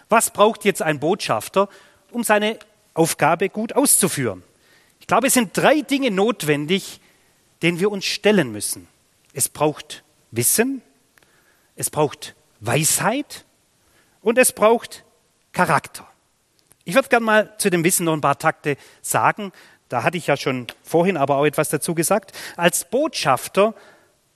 Was 0.10 0.32
braucht 0.32 0.66
jetzt 0.66 0.82
ein 0.82 1.00
Botschafter, 1.00 1.70
um 2.12 2.24
seine 2.24 2.58
Aufgabe 2.94 3.50
gut 3.50 3.74
auszuführen? 3.74 4.44
Ich 5.00 5.08
glaube, 5.08 5.28
es 5.28 5.34
sind 5.34 5.56
drei 5.58 5.82
Dinge 5.82 6.12
notwendig, 6.12 7.00
denen 7.62 7.80
wir 7.80 7.92
uns 7.92 8.06
stellen 8.06 8.52
müssen. 8.52 8.88
Es 9.34 9.50
braucht 9.50 10.04
Wissen, 10.32 10.82
es 11.76 11.90
braucht 11.90 12.36
Weisheit 12.60 13.46
und 14.22 14.38
es 14.38 14.52
braucht 14.52 15.04
Charakter. 15.54 16.08
Ich 16.84 16.96
würde 16.96 17.08
gerne 17.08 17.26
mal 17.26 17.54
zu 17.58 17.70
dem 17.70 17.84
Wissen 17.84 18.06
noch 18.06 18.14
ein 18.14 18.22
paar 18.22 18.38
Takte 18.38 18.76
sagen. 19.02 19.54
Da 19.88 20.04
hatte 20.04 20.18
ich 20.18 20.28
ja 20.28 20.36
schon 20.36 20.68
vorhin 20.84 21.16
aber 21.16 21.38
auch 21.38 21.46
etwas 21.46 21.70
dazu 21.70 21.96
gesagt. 21.96 22.34
Als 22.58 22.86
Botschafter 22.86 23.74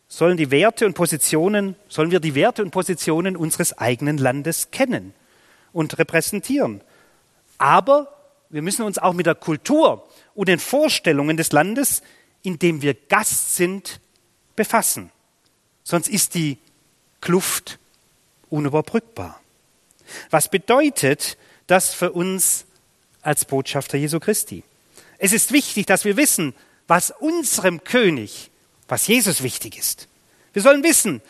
sollen 0.08 0.38
die 0.38 0.52
Werte 0.52 0.86
und 0.86 0.94
Positionen, 0.94 1.76
sollen 1.90 2.12
wir 2.12 2.20
die 2.20 2.36
Werte 2.36 2.64
und 2.64 2.72
Positionen 2.72 3.36
unseres 3.36 3.78
eigenen 3.78 4.18
Landes 4.18 4.72
kennen 4.72 5.14
und 5.74 5.98
repräsentieren. 5.98 6.82
Aber 7.58 8.14
wir 8.50 8.62
müssen 8.62 8.84
uns 8.84 8.98
auch 8.98 9.14
mit 9.14 9.26
der 9.26 9.36
Kultur 9.36 10.08
und 10.34 10.48
den 10.48 10.60
Vorstellungen 10.60 11.36
des 11.36 11.52
Landes, 11.52 12.02
in 12.44 12.60
dem 12.60 12.82
wir 12.82 12.94
Gast 12.94 13.56
sind, 13.56 14.00
befassen. 14.56 15.12
Sonst 15.84 16.08
ist 16.08 16.36
die 16.36 16.58
Kluft 17.20 17.80
unüberbrückbar. 18.50 19.42
Was 20.30 20.50
bedeutet 20.50 21.38
das 21.68 21.94
für 21.94 22.12
uns 22.12 22.66
als 23.22 23.46
Botschafter 23.46 23.98
Jesu 23.98 24.20
Christi? 24.20 24.64
Es 25.18 25.34
ist 25.34 25.52
wichtig, 25.52 25.86
dass 25.86 26.06
wir 26.06 26.18
wissen, 26.18 26.54
was 26.88 27.12
unserem 27.12 27.84
König, 27.84 28.52
was 28.88 29.08
Jesus 29.08 29.44
wichtig 29.44 29.78
ist. 29.78 30.08
Wir 30.54 30.62
sollen 30.62 30.84
wissen, 30.84 31.22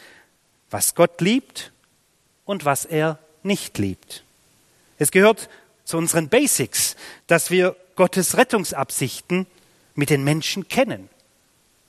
was 0.69 0.95
Gott 0.95 1.21
liebt 1.21 1.71
und 2.45 2.65
was 2.65 2.85
er 2.85 3.19
nicht 3.43 3.77
liebt. 3.77 4.23
Es 4.99 5.11
gehört 5.11 5.49
zu 5.83 5.97
unseren 5.97 6.29
Basics, 6.29 6.95
dass 7.27 7.49
wir 7.49 7.75
Gottes 7.95 8.37
Rettungsabsichten 8.37 9.47
mit 9.95 10.09
den 10.09 10.23
Menschen 10.23 10.67
kennen. 10.67 11.09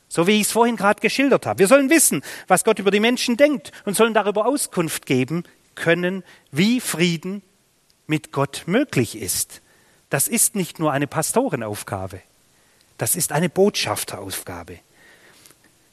So 0.09 0.27
wie 0.27 0.41
ich 0.41 0.43
es 0.43 0.53
vorhin 0.53 0.77
gerade 0.77 1.01
geschildert 1.01 1.45
habe. 1.45 1.59
Wir 1.59 1.69
sollen 1.69 1.91
wissen, 1.91 2.23
was 2.47 2.65
Gott 2.65 2.79
über 2.79 2.91
die 2.91 3.01
Menschen 3.01 3.37
denkt 3.37 3.73
und 3.85 3.95
sollen 3.95 4.15
darüber 4.15 4.47
Auskunft 4.47 5.05
geben 5.05 5.45
können, 5.79 6.25
wie 6.51 6.81
Frieden 6.81 7.43
mit 8.07 8.33
Gott 8.33 8.65
möglich 8.67 9.17
ist. 9.17 9.63
Das 10.11 10.29
ist 10.29 10.55
nicht 10.55 10.79
nur 10.79 10.93
eine 10.93 11.07
Pastorenaufgabe, 11.07 12.21
das 12.99 13.15
ist 13.17 13.33
eine 13.33 13.49
Botschafteraufgabe. 13.49 14.81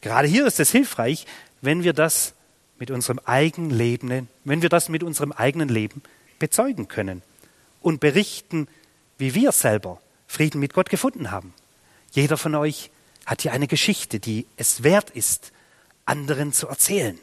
Gerade 0.02 0.28
hier 0.28 0.46
ist 0.46 0.60
es 0.60 0.72
hilfreich, 0.72 1.26
wenn 1.62 1.84
wir 1.84 1.94
das 1.94 2.34
mit 2.80 2.92
unserem 2.92 3.20
eigenen 3.20 3.72
Leben, 3.72 4.30
wenn 4.44 4.62
wir 4.62 4.70
das 4.70 4.90
mit 4.90 5.04
unserem 5.04 5.32
eigenen 5.32 5.70
Leben 5.70 6.02
bezeugen 6.40 6.88
können 6.88 7.22
und 7.82 8.00
berichten, 8.00 8.68
wie 9.18 9.34
wir 9.34 9.52
selber 9.52 10.02
Frieden 10.28 10.60
mit 10.60 10.74
Gott 10.74 10.90
gefunden 10.90 11.32
haben. 11.32 11.54
Jeder 12.12 12.38
von 12.38 12.56
euch 12.56 12.92
hat 13.26 13.42
hier 13.42 13.54
eine 13.54 13.68
Geschichte, 13.68 14.20
die 14.20 14.46
es 14.58 14.84
wert 14.84 15.10
ist, 15.10 15.52
anderen 16.06 16.54
zu 16.54 16.68
erzählen. 16.68 17.18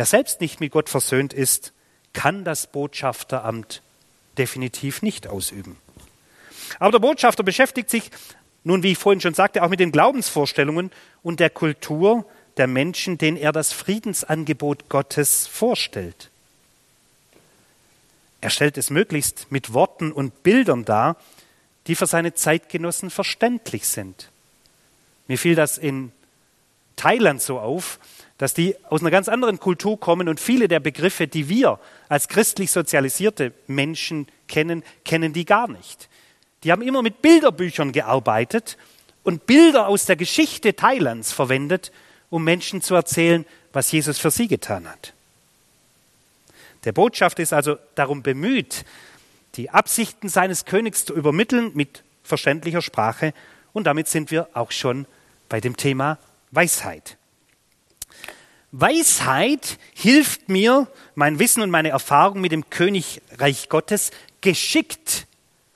Wer 0.00 0.06
selbst 0.06 0.40
nicht 0.40 0.60
mit 0.60 0.72
Gott 0.72 0.88
versöhnt 0.88 1.34
ist, 1.34 1.74
kann 2.14 2.42
das 2.42 2.68
Botschafteramt 2.68 3.82
definitiv 4.38 5.02
nicht 5.02 5.26
ausüben. 5.26 5.76
Aber 6.78 6.92
der 6.92 7.00
Botschafter 7.00 7.42
beschäftigt 7.42 7.90
sich 7.90 8.10
nun, 8.64 8.82
wie 8.82 8.92
ich 8.92 8.98
vorhin 8.98 9.20
schon 9.20 9.34
sagte, 9.34 9.62
auch 9.62 9.68
mit 9.68 9.78
den 9.78 9.92
Glaubensvorstellungen 9.92 10.90
und 11.22 11.38
der 11.38 11.50
Kultur 11.50 12.24
der 12.56 12.66
Menschen, 12.66 13.18
denen 13.18 13.36
er 13.36 13.52
das 13.52 13.74
Friedensangebot 13.74 14.88
Gottes 14.88 15.46
vorstellt. 15.46 16.30
Er 18.40 18.48
stellt 18.48 18.78
es 18.78 18.88
möglichst 18.88 19.52
mit 19.52 19.74
Worten 19.74 20.12
und 20.12 20.42
Bildern 20.42 20.86
dar, 20.86 21.18
die 21.88 21.94
für 21.94 22.06
seine 22.06 22.32
Zeitgenossen 22.32 23.10
verständlich 23.10 23.86
sind. 23.86 24.30
Mir 25.28 25.36
fiel 25.36 25.56
das 25.56 25.76
in 25.76 26.10
Thailand 26.96 27.42
so 27.42 27.60
auf, 27.60 27.98
dass 28.40 28.54
die 28.54 28.74
aus 28.88 29.02
einer 29.02 29.10
ganz 29.10 29.28
anderen 29.28 29.60
Kultur 29.60 30.00
kommen 30.00 30.26
und 30.26 30.40
viele 30.40 30.66
der 30.66 30.80
Begriffe, 30.80 31.28
die 31.28 31.50
wir 31.50 31.78
als 32.08 32.26
christlich 32.26 32.70
sozialisierte 32.70 33.52
Menschen 33.66 34.28
kennen, 34.48 34.82
kennen 35.04 35.34
die 35.34 35.44
gar 35.44 35.68
nicht. 35.68 36.08
Die 36.64 36.72
haben 36.72 36.80
immer 36.80 37.02
mit 37.02 37.20
Bilderbüchern 37.20 37.92
gearbeitet 37.92 38.78
und 39.24 39.44
Bilder 39.44 39.88
aus 39.88 40.06
der 40.06 40.16
Geschichte 40.16 40.74
Thailands 40.74 41.34
verwendet, 41.34 41.92
um 42.30 42.42
Menschen 42.42 42.80
zu 42.80 42.94
erzählen, 42.94 43.44
was 43.74 43.92
Jesus 43.92 44.18
für 44.18 44.30
sie 44.30 44.48
getan 44.48 44.88
hat. 44.88 45.12
Der 46.84 46.92
Botschafter 46.92 47.42
ist 47.42 47.52
also 47.52 47.76
darum 47.94 48.22
bemüht, 48.22 48.86
die 49.56 49.68
Absichten 49.68 50.30
seines 50.30 50.64
Königs 50.64 51.04
zu 51.04 51.12
übermitteln 51.12 51.72
mit 51.74 52.04
verständlicher 52.24 52.80
Sprache. 52.80 53.34
Und 53.74 53.84
damit 53.84 54.08
sind 54.08 54.30
wir 54.30 54.48
auch 54.54 54.70
schon 54.70 55.04
bei 55.50 55.60
dem 55.60 55.76
Thema 55.76 56.16
Weisheit. 56.52 57.18
Weisheit 58.72 59.78
hilft 59.94 60.48
mir, 60.48 60.86
mein 61.14 61.38
Wissen 61.38 61.62
und 61.62 61.70
meine 61.70 61.88
Erfahrung 61.88 62.40
mit 62.40 62.52
dem 62.52 62.70
Königreich 62.70 63.68
Gottes 63.68 64.10
geschickt, 64.40 65.26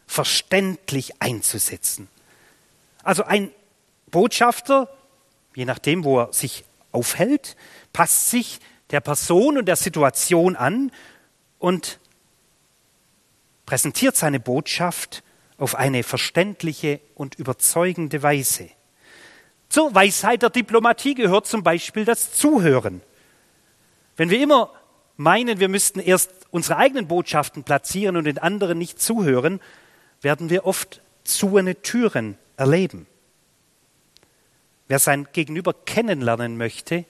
verständlich 0.07 1.21
einzusetzen. 1.21 2.09
Also 3.03 3.25
ein 3.25 3.51
Botschafter, 4.07 4.89
je 5.55 5.65
nachdem, 5.65 6.05
wo 6.05 6.21
er 6.21 6.33
sich 6.33 6.65
aufhält, 6.93 7.57
passt 7.93 8.31
sich 8.31 8.61
der 8.91 9.01
Person 9.01 9.59
und 9.59 9.67
der 9.67 9.77
Situation 9.77 10.55
an 10.55 10.93
und 11.59 11.99
präsentiert 13.67 14.17
seine 14.17 14.39
Botschaft 14.39 15.25
auf 15.59 15.75
eine 15.75 16.03
verständliche 16.03 17.01
und 17.15 17.35
überzeugende 17.37 18.23
Weise. 18.23 18.71
Zur 19.75 19.93
Weisheit 19.93 20.41
der 20.43 20.51
Diplomatie 20.51 21.17
gehört 21.17 21.49
zum 21.49 21.65
Beispiel 21.65 22.05
das 22.05 22.33
Zuhören. 22.33 23.01
Wenn 24.17 24.31
wir 24.31 24.41
immer 24.41 24.71
meinen, 25.17 25.59
wir 25.59 25.69
müssten 25.69 25.99
erst 25.99 26.31
unsere 26.53 26.77
eigenen 26.77 27.09
Botschaften 27.09 27.65
platzieren 27.65 28.17
und 28.17 28.23
den 28.23 28.39
anderen 28.39 28.79
nicht 28.79 29.03
zuhören, 29.03 29.59
werden 30.23 30.49
wir 30.49 30.65
oft 30.65 31.01
zuene 31.25 31.83
Türen 31.83 32.39
erleben. 32.57 33.09
Wer 34.87 35.01
sein 35.01 35.27
Gegenüber 35.33 35.75
kennenlernen 35.75 36.57
möchte, 36.57 37.05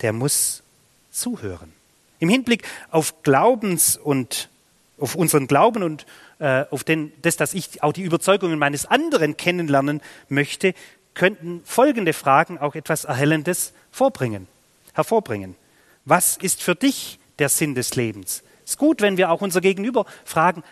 der 0.00 0.12
muss 0.12 0.62
zuhören. 1.10 1.72
Im 2.20 2.28
Hinblick 2.28 2.68
auf 2.92 3.24
Glaubens- 3.24 3.96
und 3.96 4.48
auf 4.96 5.16
unseren 5.16 5.48
Glauben 5.48 5.82
und 5.82 6.06
äh, 6.38 6.66
auf 6.70 6.84
den, 6.84 7.12
das, 7.22 7.36
dass 7.36 7.52
ich 7.52 7.82
auch 7.82 7.92
die 7.92 8.02
Überzeugungen 8.02 8.60
meines 8.60 8.86
anderen 8.86 9.36
kennenlernen 9.36 10.02
möchte, 10.28 10.72
könnten 11.14 11.62
folgende 11.64 12.12
Fragen 12.12 12.58
auch 12.58 12.74
etwas 12.74 13.04
Erhellendes 13.04 13.72
vorbringen, 13.90 14.48
hervorbringen. 14.92 15.56
Was 16.04 16.36
ist 16.36 16.62
für 16.62 16.74
dich 16.74 17.18
der 17.38 17.48
Sinn 17.48 17.74
des 17.74 17.94
Lebens? 17.94 18.42
Es 18.64 18.72
ist 18.72 18.78
gut, 18.78 19.00
wenn 19.00 19.16
wir 19.16 19.30
auch 19.30 19.40
unser 19.40 19.60
Gegenüber 19.60 20.06
fragen, 20.24 20.62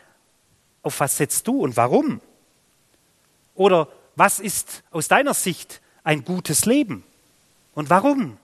auf 0.83 1.01
was 1.01 1.17
setzt 1.17 1.47
du 1.47 1.63
und 1.63 1.77
warum? 1.77 2.21
Oder 3.55 3.89
was 4.17 4.41
ist 4.41 4.83
aus 4.91 5.09
deiner 5.09 5.35
Sicht 5.35 5.81
ein 6.05 6.25
gutes 6.25 6.65
Leben 6.65 7.05
und 7.75 7.91
warum? 7.91 8.39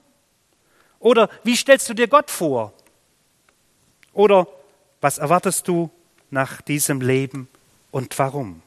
Oder 1.00 1.28
wie 1.44 1.56
stellst 1.56 1.88
du 1.88 1.94
dir 1.94 2.08
Gott 2.08 2.30
vor? 2.30 2.72
Oder 4.12 4.46
was 5.00 5.18
erwartest 5.18 5.68
du 5.68 5.90
nach 6.30 6.60
diesem 6.62 7.00
Leben 7.00 7.48
und 7.90 8.18
warum? 8.18 8.62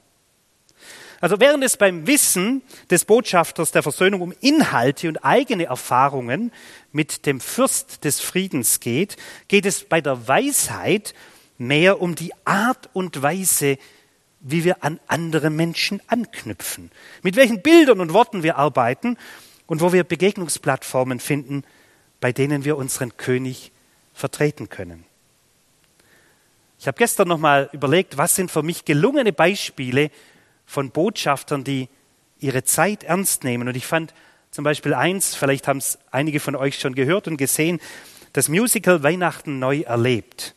Also 1.21 1.39
während 1.39 1.63
es 1.63 1.77
beim 1.77 2.07
Wissen 2.07 2.63
des 2.89 3.05
Botschafters 3.05 3.71
der 3.71 3.83
Versöhnung 3.83 4.21
um 4.21 4.33
Inhalte 4.41 5.07
und 5.07 5.23
eigene 5.23 5.65
Erfahrungen 5.65 6.51
mit 6.91 7.27
dem 7.27 7.39
Fürst 7.39 8.03
des 8.03 8.19
Friedens 8.19 8.79
geht, 8.79 9.17
geht 9.47 9.67
es 9.67 9.83
bei 9.83 10.01
der 10.01 10.27
Weisheit 10.27 11.13
mehr 11.59 12.01
um 12.01 12.15
die 12.15 12.33
Art 12.43 12.89
und 12.93 13.21
Weise, 13.21 13.77
wie 14.39 14.63
wir 14.63 14.83
an 14.83 14.99
andere 15.05 15.51
Menschen 15.51 16.01
anknüpfen, 16.07 16.89
mit 17.21 17.35
welchen 17.35 17.61
Bildern 17.61 17.99
und 17.99 18.13
Worten 18.13 18.41
wir 18.41 18.57
arbeiten 18.57 19.15
und 19.67 19.79
wo 19.79 19.93
wir 19.93 20.03
Begegnungsplattformen 20.03 21.19
finden, 21.19 21.63
bei 22.19 22.31
denen 22.31 22.65
wir 22.65 22.77
unseren 22.77 23.15
König 23.17 23.71
vertreten 24.15 24.69
können. 24.69 25.05
Ich 26.79 26.87
habe 26.87 26.98
gestern 26.98 27.27
noch 27.27 27.37
mal 27.37 27.69
überlegt, 27.74 28.17
was 28.17 28.35
sind 28.35 28.50
für 28.50 28.63
mich 28.63 28.85
gelungene 28.85 29.31
Beispiele 29.31 30.09
von 30.72 30.90
Botschaftern, 30.90 31.66
die 31.66 31.90
ihre 32.40 32.64
Zeit 32.64 33.03
ernst 33.03 33.44
nehmen. 33.44 33.68
Und 33.68 33.75
ich 33.75 33.86
fand 33.86 34.14
zum 34.51 34.64
Beispiel 34.64 34.94
eins, 34.94 35.36
vielleicht 35.36 35.68
haben 35.68 35.79
es 35.79 36.00
einige 36.12 36.40
von 36.40 36.55
euch 36.55 36.79
schon 36.79 36.96
gehört 36.96 37.27
und 37.27 37.36
gesehen, 37.36 37.81
das 38.31 38.48
Musical 38.48 39.03
Weihnachten 39.03 39.60
neu 39.60 39.81
erlebt. 39.81 40.55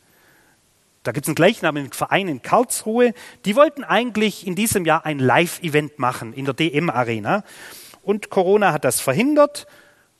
Da 1.02 1.10
gibt 1.10 1.24
es 1.24 1.28
einen 1.28 1.34
gleichnamigen 1.34 1.92
Verein 1.92 2.28
in 2.28 2.42
Karlsruhe. 2.42 3.12
Die 3.44 3.56
wollten 3.56 3.82
eigentlich 3.82 4.46
in 4.46 4.54
diesem 4.54 4.84
Jahr 4.84 5.04
ein 5.04 5.18
Live-Event 5.18 5.98
machen 5.98 6.32
in 6.32 6.44
der 6.44 6.54
DM-Arena. 6.54 7.42
Und 8.04 8.30
Corona 8.30 8.72
hat 8.72 8.84
das 8.84 9.00
verhindert. 9.00 9.66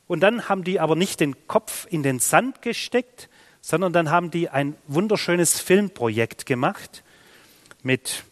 Und 0.09 0.21
dann 0.25 0.49
haben 0.49 0.65
die 0.65 0.81
aber 0.81 0.97
nicht 0.97 1.21
den 1.21 1.47
Kopf 1.47 1.87
in 1.89 2.03
den 2.03 2.19
Sand 2.19 2.63
gesteckt, 2.63 3.29
sondern 3.61 3.93
dann 3.93 4.11
haben 4.11 4.33
die 4.33 4.49
ein 4.49 4.75
wunderschönes 4.89 5.61
Filmprojekt 5.61 6.47
gemacht 6.47 7.05
mit 7.85 8.25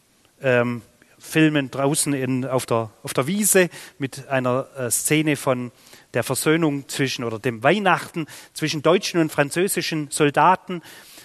ähm, 0.42 0.82
Filmen 1.22 1.70
draußen 1.70 2.12
in, 2.12 2.44
auf, 2.44 2.66
der, 2.66 2.90
auf 3.02 3.14
der 3.14 3.26
Wiese, 3.26 3.70
mit 3.98 4.28
einer 4.28 4.66
äh, 4.76 4.90
Szene 4.90 5.36
von 5.36 5.70
der 6.14 6.24
Versöhnung 6.24 6.88
zwischen 6.88 7.24
oder 7.24 7.38
dem 7.38 7.62
Weihnachten 7.62 8.26
zwischen 8.52 8.82
deutschen 8.82 9.20
und 9.20 9.30
französischen 9.30 10.10
Soldaten, 10.10 10.82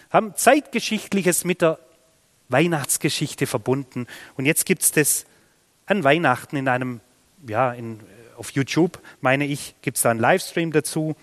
haben 0.10 0.36
Zeitgeschichtliches 0.36 1.43
mit 1.43 1.62
der 1.62 1.79
Weihnachtsgeschichte 2.47 3.47
verbunden. 3.47 4.07
Und 4.36 4.45
jetzt 4.45 4.65
gibt 4.65 4.83
es 4.83 4.91
das 4.91 5.25
an 5.88 6.03
Weihnachten 6.03 6.55
in 6.55 6.67
einem, 6.67 7.01
ja, 7.47 7.73
in, 7.73 7.99
auf 8.38 8.51
YouTube, 8.51 9.01
meine 9.19 9.45
ich, 9.45 9.75
gibt 9.81 9.97
es 9.97 10.03
da 10.03 10.12
einen 10.12 10.19
Livestream 10.19 10.71
dazu. 10.71 11.15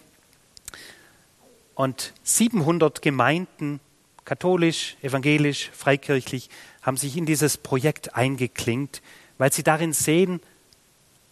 Und 1.74 2.12
700 2.24 3.02
Gemeinden, 3.02 3.80
katholisch, 4.24 4.96
evangelisch, 5.02 5.70
freikirchlich, 5.72 6.50
haben 6.82 6.96
sich 6.96 7.16
in 7.16 7.26
dieses 7.26 7.56
Projekt 7.56 8.14
eingeklinkt, 8.14 9.02
weil 9.38 9.52
sie 9.52 9.62
darin 9.62 9.92
sehen, 9.92 10.40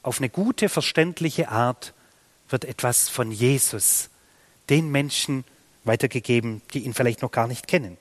auf 0.03 0.19
eine 0.19 0.29
gute, 0.29 0.69
verständliche 0.69 1.49
Art 1.49 1.95
wird 2.49 2.65
etwas 2.65 3.09
von 3.09 3.31
Jesus 3.31 4.11
den 4.69 4.91
Menschen 4.91 5.45
weitergegeben, 5.85 6.63
die 6.75 6.81
ihn 6.81 6.95
vielleicht 6.95 7.23
noch 7.23 7.31
gar 7.31 7.47
nicht 7.47 7.67
kennen. 7.67 7.99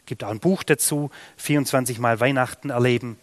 Es 0.00 0.06
gibt 0.06 0.24
auch 0.24 0.30
ein 0.30 0.40
Buch 0.40 0.62
dazu, 0.62 1.10
24 1.38 1.98
Mal 1.98 2.20
Weihnachten 2.20 2.70
erleben. 2.70 3.18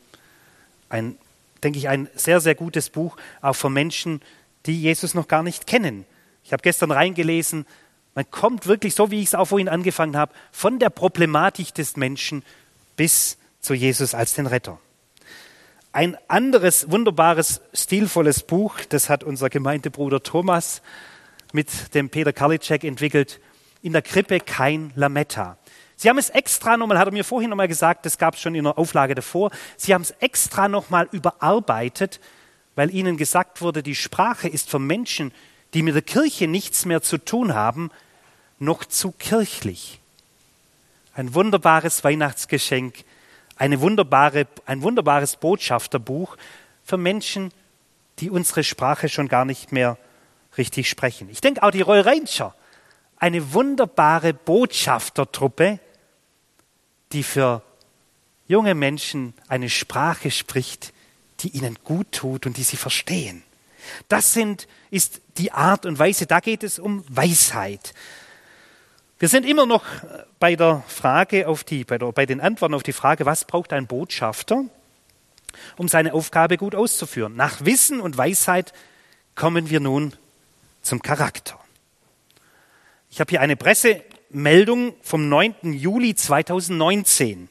Ein, 0.89 1.17
denke 1.63 1.77
ich, 1.77 1.87
ein 1.87 2.09
sehr, 2.15 2.39
sehr 2.39 2.55
gutes 2.55 2.89
Buch, 2.89 3.17
auch 3.41 3.53
für 3.53 3.69
Menschen, 3.69 4.21
die 4.65 4.79
Jesus 4.79 5.13
noch 5.13 5.27
gar 5.27 5.43
nicht 5.43 5.67
kennen. 5.67 6.05
Ich 6.43 6.53
habe 6.53 6.63
gestern 6.63 6.91
reingelesen, 6.91 7.65
man 8.13 8.29
kommt 8.29 8.67
wirklich, 8.67 8.95
so 8.95 9.11
wie 9.11 9.21
ich 9.21 9.27
es 9.27 9.35
auch 9.35 9.45
vorhin 9.45 9.69
angefangen 9.69 10.17
habe, 10.17 10.33
von 10.51 10.79
der 10.79 10.89
Problematik 10.89 11.73
des 11.73 11.95
Menschen 11.95 12.43
bis 12.95 13.37
zu 13.61 13.73
Jesus 13.73 14.13
als 14.13 14.33
den 14.33 14.47
Retter. 14.47 14.79
Ein 15.93 16.17
anderes 16.27 16.89
wunderbares, 16.89 17.61
stilvolles 17.73 18.43
Buch, 18.43 18.79
das 18.89 19.09
hat 19.09 19.23
unser 19.23 19.49
Gemeindebruder 19.49 20.23
Thomas 20.23 20.81
mit 21.53 21.93
dem 21.93 22.09
Peter 22.09 22.31
Karliczek 22.31 22.83
entwickelt, 22.83 23.41
in 23.81 23.93
der 23.93 24.01
Krippe 24.01 24.39
kein 24.39 24.93
Lametta. 24.95 25.57
Sie 25.97 26.09
haben 26.09 26.17
es 26.17 26.29
extra 26.29 26.77
nochmal, 26.77 26.97
hat 26.97 27.07
er 27.07 27.13
mir 27.13 27.23
vorhin 27.23 27.49
nochmal 27.49 27.67
gesagt, 27.67 28.05
das 28.05 28.17
gab 28.17 28.35
es 28.35 28.41
schon 28.41 28.55
in 28.55 28.63
der 28.63 28.77
Auflage 28.77 29.15
davor, 29.15 29.51
Sie 29.77 29.93
haben 29.93 30.01
es 30.01 30.11
extra 30.19 30.67
nochmal 30.67 31.07
überarbeitet, 31.11 32.19
weil 32.75 32.93
Ihnen 32.93 33.17
gesagt 33.17 33.61
wurde, 33.61 33.83
die 33.83 33.95
Sprache 33.95 34.47
ist 34.47 34.69
für 34.69 34.79
Menschen, 34.79 35.33
die 35.73 35.83
mit 35.83 35.95
der 35.95 36.01
Kirche 36.01 36.47
nichts 36.47 36.85
mehr 36.85 37.01
zu 37.01 37.17
tun 37.17 37.53
haben, 37.53 37.91
noch 38.59 38.85
zu 38.85 39.11
kirchlich. 39.11 39.99
Ein 41.13 41.33
wunderbares 41.33 42.03
Weihnachtsgeschenk, 42.03 43.03
eine 43.55 43.81
wunderbare, 43.81 44.47
ein 44.65 44.81
wunderbares 44.81 45.35
Botschafterbuch 45.35 46.37
für 46.83 46.97
Menschen, 46.97 47.51
die 48.19 48.29
unsere 48.29 48.63
Sprache 48.63 49.09
schon 49.09 49.27
gar 49.27 49.45
nicht 49.45 49.71
mehr 49.71 49.97
richtig 50.57 50.89
sprechen. 50.89 51.29
Ich 51.29 51.41
denke 51.41 51.63
auch 51.63 51.71
die 51.71 51.81
Royal 51.81 52.01
Ranger, 52.01 52.53
eine 53.17 53.53
wunderbare 53.53 54.33
Botschaftertruppe, 54.33 55.79
die 57.11 57.23
für 57.23 57.61
junge 58.47 58.75
Menschen 58.75 59.33
eine 59.47 59.69
Sprache 59.69 60.31
spricht, 60.31 60.93
die 61.39 61.49
ihnen 61.49 61.77
gut 61.83 62.11
tut 62.11 62.45
und 62.45 62.57
die 62.57 62.63
sie 62.63 62.77
verstehen. 62.77 63.43
Das 64.07 64.33
sind, 64.33 64.67
ist 64.89 65.21
die 65.37 65.51
Art 65.51 65.85
und 65.85 65.99
Weise, 65.99 66.25
da 66.25 66.39
geht 66.39 66.63
es 66.63 66.79
um 66.79 67.03
Weisheit. 67.09 67.93
Wir 69.19 69.29
sind 69.29 69.45
immer 69.45 69.65
noch 69.65 69.83
bei 70.39 70.55
der 70.55 70.83
Frage 70.87 71.47
auf 71.47 71.63
die, 71.63 71.83
bei, 71.83 71.97
der, 71.97 72.11
bei 72.11 72.25
den 72.25 72.41
Antworten 72.41 72.73
auf 72.73 72.83
die 72.83 72.91
Frage, 72.91 73.25
was 73.25 73.45
braucht 73.45 73.71
ein 73.71 73.85
Botschafter, 73.85 74.65
um 75.77 75.87
seine 75.87 76.13
Aufgabe 76.13 76.57
gut 76.57 76.73
auszuführen. 76.73 77.35
Nach 77.35 77.63
Wissen 77.63 78.01
und 78.01 78.17
Weisheit 78.17 78.73
kommen 79.35 79.69
wir 79.69 79.79
nun 79.79 80.13
zum 80.81 81.01
Charakter. 81.01 81.59
Ich 83.11 83.19
habe 83.19 83.29
hier 83.29 83.41
eine 83.41 83.55
Pressemeldung 83.55 84.95
vom 85.01 85.29
9. 85.29 85.73
Juli 85.73 86.15
2019. 86.15 87.47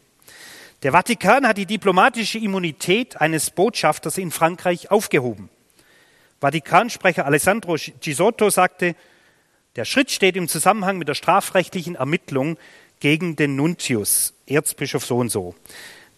Der 0.82 0.92
Vatikan 0.92 1.46
hat 1.46 1.58
die 1.58 1.66
diplomatische 1.66 2.38
Immunität 2.38 3.20
eines 3.20 3.50
Botschafters 3.50 4.16
in 4.18 4.30
Frankreich 4.30 4.90
aufgehoben. 4.90 5.50
Vatikansprecher 6.40 7.26
Alessandro 7.26 7.76
Gisotto 8.00 8.50
sagte, 8.50 8.96
der 9.76 9.84
Schritt 9.84 10.10
steht 10.10 10.36
im 10.36 10.48
Zusammenhang 10.48 10.98
mit 10.98 11.08
der 11.08 11.14
strafrechtlichen 11.14 11.94
Ermittlung 11.94 12.58
gegen 12.98 13.36
den 13.36 13.56
Nuntius, 13.56 14.34
Erzbischof 14.46 15.04
so 15.04 15.18
und 15.18 15.28
so. 15.28 15.54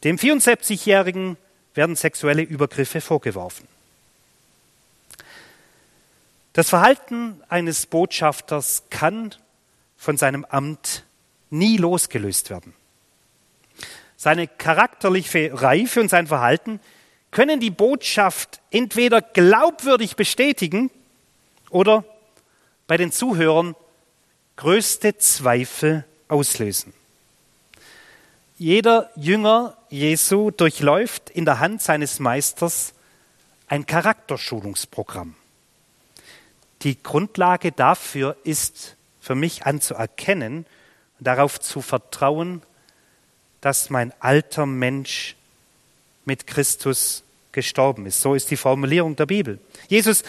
Dem 0.04 0.16
74-Jährigen 0.16 1.36
werden 1.74 1.96
sexuelle 1.96 2.42
Übergriffe 2.42 3.00
vorgeworfen. 3.00 3.66
Das 6.52 6.68
Verhalten 6.68 7.42
eines 7.48 7.86
Botschafters 7.86 8.84
kann 8.90 9.34
von 9.96 10.16
seinem 10.16 10.44
Amt 10.44 11.04
nie 11.50 11.76
losgelöst 11.76 12.50
werden. 12.50 12.74
Seine 14.16 14.46
charakterliche 14.46 15.50
Reife 15.62 16.00
und 16.00 16.08
sein 16.08 16.26
Verhalten 16.26 16.80
können 17.32 17.58
die 17.58 17.70
Botschaft 17.70 18.60
entweder 18.70 19.20
glaubwürdig 19.20 20.14
bestätigen 20.14 20.90
oder 21.70 22.04
bei 22.86 22.96
den 22.96 23.10
Zuhörern 23.10 23.74
größte 24.56 25.16
Zweifel 25.16 26.04
auslösen. 26.28 26.92
Jeder 28.58 29.10
Jünger 29.16 29.76
Jesu 29.88 30.50
durchläuft 30.50 31.30
in 31.30 31.44
der 31.44 31.58
Hand 31.58 31.82
seines 31.82 32.20
Meisters 32.20 32.92
ein 33.66 33.86
Charakterschulungsprogramm. 33.86 35.34
Die 36.82 37.02
Grundlage 37.02 37.72
dafür 37.72 38.36
ist 38.44 38.96
für 39.20 39.34
mich 39.34 39.64
anzuerkennen 39.64 40.66
und 41.18 41.26
darauf 41.26 41.60
zu 41.60 41.80
vertrauen, 41.80 42.62
dass 43.62 43.88
mein 43.88 44.12
alter 44.20 44.66
Mensch 44.66 45.36
mit 46.24 46.46
Christus 46.46 47.24
gestorben 47.52 48.06
ist. 48.06 48.20
So 48.20 48.34
ist 48.34 48.50
die 48.50 48.56
Formulierung 48.56 49.16
der 49.16 49.26
Bibel. 49.26 49.58
Jesus 49.88 50.22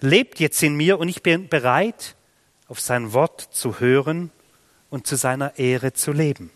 lebt 0.00 0.40
jetzt 0.40 0.62
in 0.62 0.76
mir 0.76 0.98
und 0.98 1.08
ich 1.08 1.22
bin 1.22 1.48
bereit, 1.48 2.14
auf 2.68 2.80
sein 2.80 3.12
Wort 3.12 3.48
zu 3.52 3.80
hören 3.80 4.30
und 4.90 5.06
zu 5.06 5.16
seiner 5.16 5.58
Ehre 5.58 5.92
zu 5.92 6.12
leben. 6.12 6.50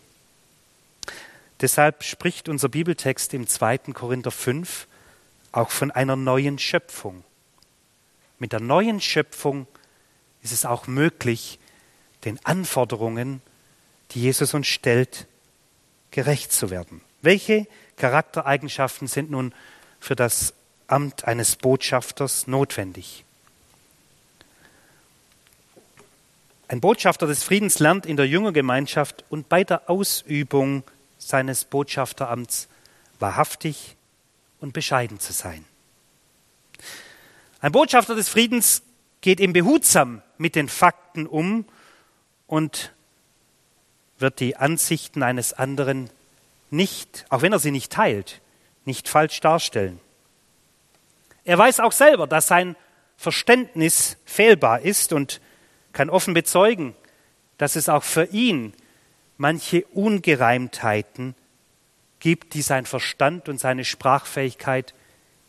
Deshalb 1.61 2.03
spricht 2.03 2.49
unser 2.49 2.69
Bibeltext 2.69 3.33
im 3.33 3.47
2. 3.47 3.79
Korinther 3.93 4.31
5 4.31 4.87
auch 5.51 5.69
von 5.69 5.91
einer 5.91 6.15
neuen 6.15 6.59
Schöpfung. 6.59 7.23
Mit 8.39 8.51
der 8.51 8.59
neuen 8.59 8.99
Schöpfung 8.99 9.67
ist 10.41 10.51
es 10.51 10.65
auch 10.65 10.87
möglich, 10.87 11.59
den 12.25 12.43
Anforderungen, 12.45 13.41
die 14.11 14.21
Jesus 14.21 14.53
uns 14.53 14.67
stellt, 14.67 15.27
gerecht 16.11 16.51
zu 16.51 16.69
werden. 16.69 17.01
Welche 17.21 17.67
Charaktereigenschaften 18.03 19.07
sind 19.07 19.31
nun 19.31 19.53
für 20.01 20.17
das 20.17 20.53
Amt 20.87 21.23
eines 21.23 21.55
Botschafters 21.55 22.47
notwendig? 22.47 23.23
Ein 26.67 26.81
Botschafter 26.81 27.27
des 27.27 27.45
Friedens 27.45 27.79
lernt 27.79 28.05
in 28.05 28.17
der 28.17 28.27
Jüngergemeinschaft 28.27 29.23
und 29.29 29.47
bei 29.47 29.63
der 29.63 29.89
Ausübung 29.89 30.83
seines 31.17 31.63
Botschafteramts 31.63 32.67
wahrhaftig 33.19 33.95
und 34.59 34.73
bescheiden 34.73 35.21
zu 35.21 35.31
sein. 35.31 35.63
Ein 37.61 37.71
Botschafter 37.71 38.15
des 38.15 38.27
Friedens 38.27 38.81
geht 39.21 39.39
eben 39.39 39.53
behutsam 39.53 40.21
mit 40.37 40.55
den 40.55 40.67
Fakten 40.67 41.25
um 41.25 41.63
und 42.47 42.91
wird 44.19 44.41
die 44.41 44.57
Ansichten 44.57 45.23
eines 45.23 45.53
anderen 45.53 46.09
nicht, 46.73 47.25
auch 47.29 47.41
wenn 47.41 47.53
er 47.53 47.59
sie 47.59 47.71
nicht 47.71 47.91
teilt, 47.91 48.41
nicht 48.83 49.07
falsch 49.07 49.39
darstellen. 49.39 49.99
Er 51.45 51.57
weiß 51.57 51.79
auch 51.79 51.91
selber, 51.91 52.27
dass 52.27 52.47
sein 52.47 52.75
Verständnis 53.15 54.17
fehlbar 54.25 54.81
ist 54.81 55.13
und 55.13 55.39
kann 55.93 56.09
offen 56.09 56.33
bezeugen, 56.33 56.95
dass 57.57 57.75
es 57.75 57.87
auch 57.89 58.03
für 58.03 58.25
ihn 58.25 58.73
manche 59.37 59.85
Ungereimtheiten 59.85 61.35
gibt, 62.19 62.53
die 62.53 62.61
sein 62.61 62.85
Verstand 62.85 63.49
und 63.49 63.59
seine 63.59 63.85
Sprachfähigkeit 63.85 64.93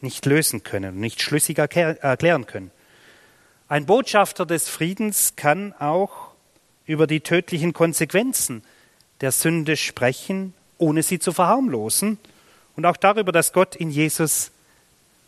nicht 0.00 0.26
lösen 0.26 0.62
können, 0.62 1.00
nicht 1.00 1.22
schlüssig 1.22 1.58
erklären 1.58 2.46
können. 2.46 2.70
Ein 3.68 3.86
Botschafter 3.86 4.44
des 4.44 4.68
Friedens 4.68 5.36
kann 5.36 5.72
auch 5.74 6.32
über 6.84 7.06
die 7.06 7.20
tödlichen 7.20 7.72
Konsequenzen 7.72 8.62
der 9.22 9.32
Sünde 9.32 9.76
sprechen, 9.76 10.52
ohne 10.84 11.02
sie 11.02 11.18
zu 11.18 11.32
verharmlosen, 11.32 12.18
und 12.76 12.86
auch 12.86 12.96
darüber, 12.96 13.32
dass 13.32 13.52
Gott 13.52 13.76
in 13.76 13.90
Jesus 13.90 14.50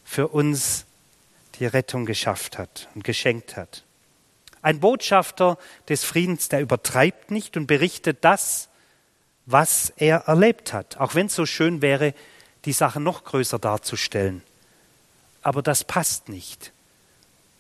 für 0.05 0.29
uns 0.29 0.85
die 1.59 1.67
Rettung 1.67 2.05
geschafft 2.05 2.59
hat 2.59 2.89
und 2.95 3.05
geschenkt 3.05 3.57
hat. 3.57 3.85
Ein 4.63 4.81
Botschafter 4.81 5.57
des 5.89 6.05
Friedens, 6.05 6.49
der 6.49 6.61
übertreibt 6.61 7.31
nicht 7.31 7.57
und 7.57 7.67
berichtet 7.67 8.19
das, 8.23 8.69
was 9.47 9.93
er 9.97 10.25
erlebt 10.27 10.73
hat, 10.73 10.97
auch 10.97 11.15
wenn 11.15 11.27
es 11.27 11.37
so 11.37 11.47
schön 11.47 11.83
wäre, 11.83 12.15
die 12.65 12.73
Sache 12.73 12.99
noch 12.99 13.25
größer 13.25 13.61
darzustellen. 13.61 14.43
Aber 15.43 15.63
das 15.63 15.85
passt 15.85 16.29
nicht. 16.29 16.73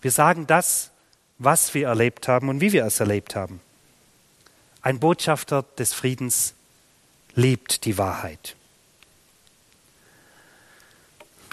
Wir 0.02 0.11
sagen 0.11 0.48
das, 0.48 0.90
was 1.38 1.74
wir 1.74 1.87
erlebt 1.87 2.26
haben 2.26 2.48
und 2.48 2.61
wie 2.61 2.72
wir 2.72 2.85
es 2.85 2.98
erlebt 2.98 3.37
haben. 3.37 3.61
Ein 4.82 4.98
Botschafter 4.98 5.64
des 5.78 5.94
Friedens 5.94 6.54
liebt 7.37 7.85
die 7.85 7.99
Wahrheit. 7.99 8.57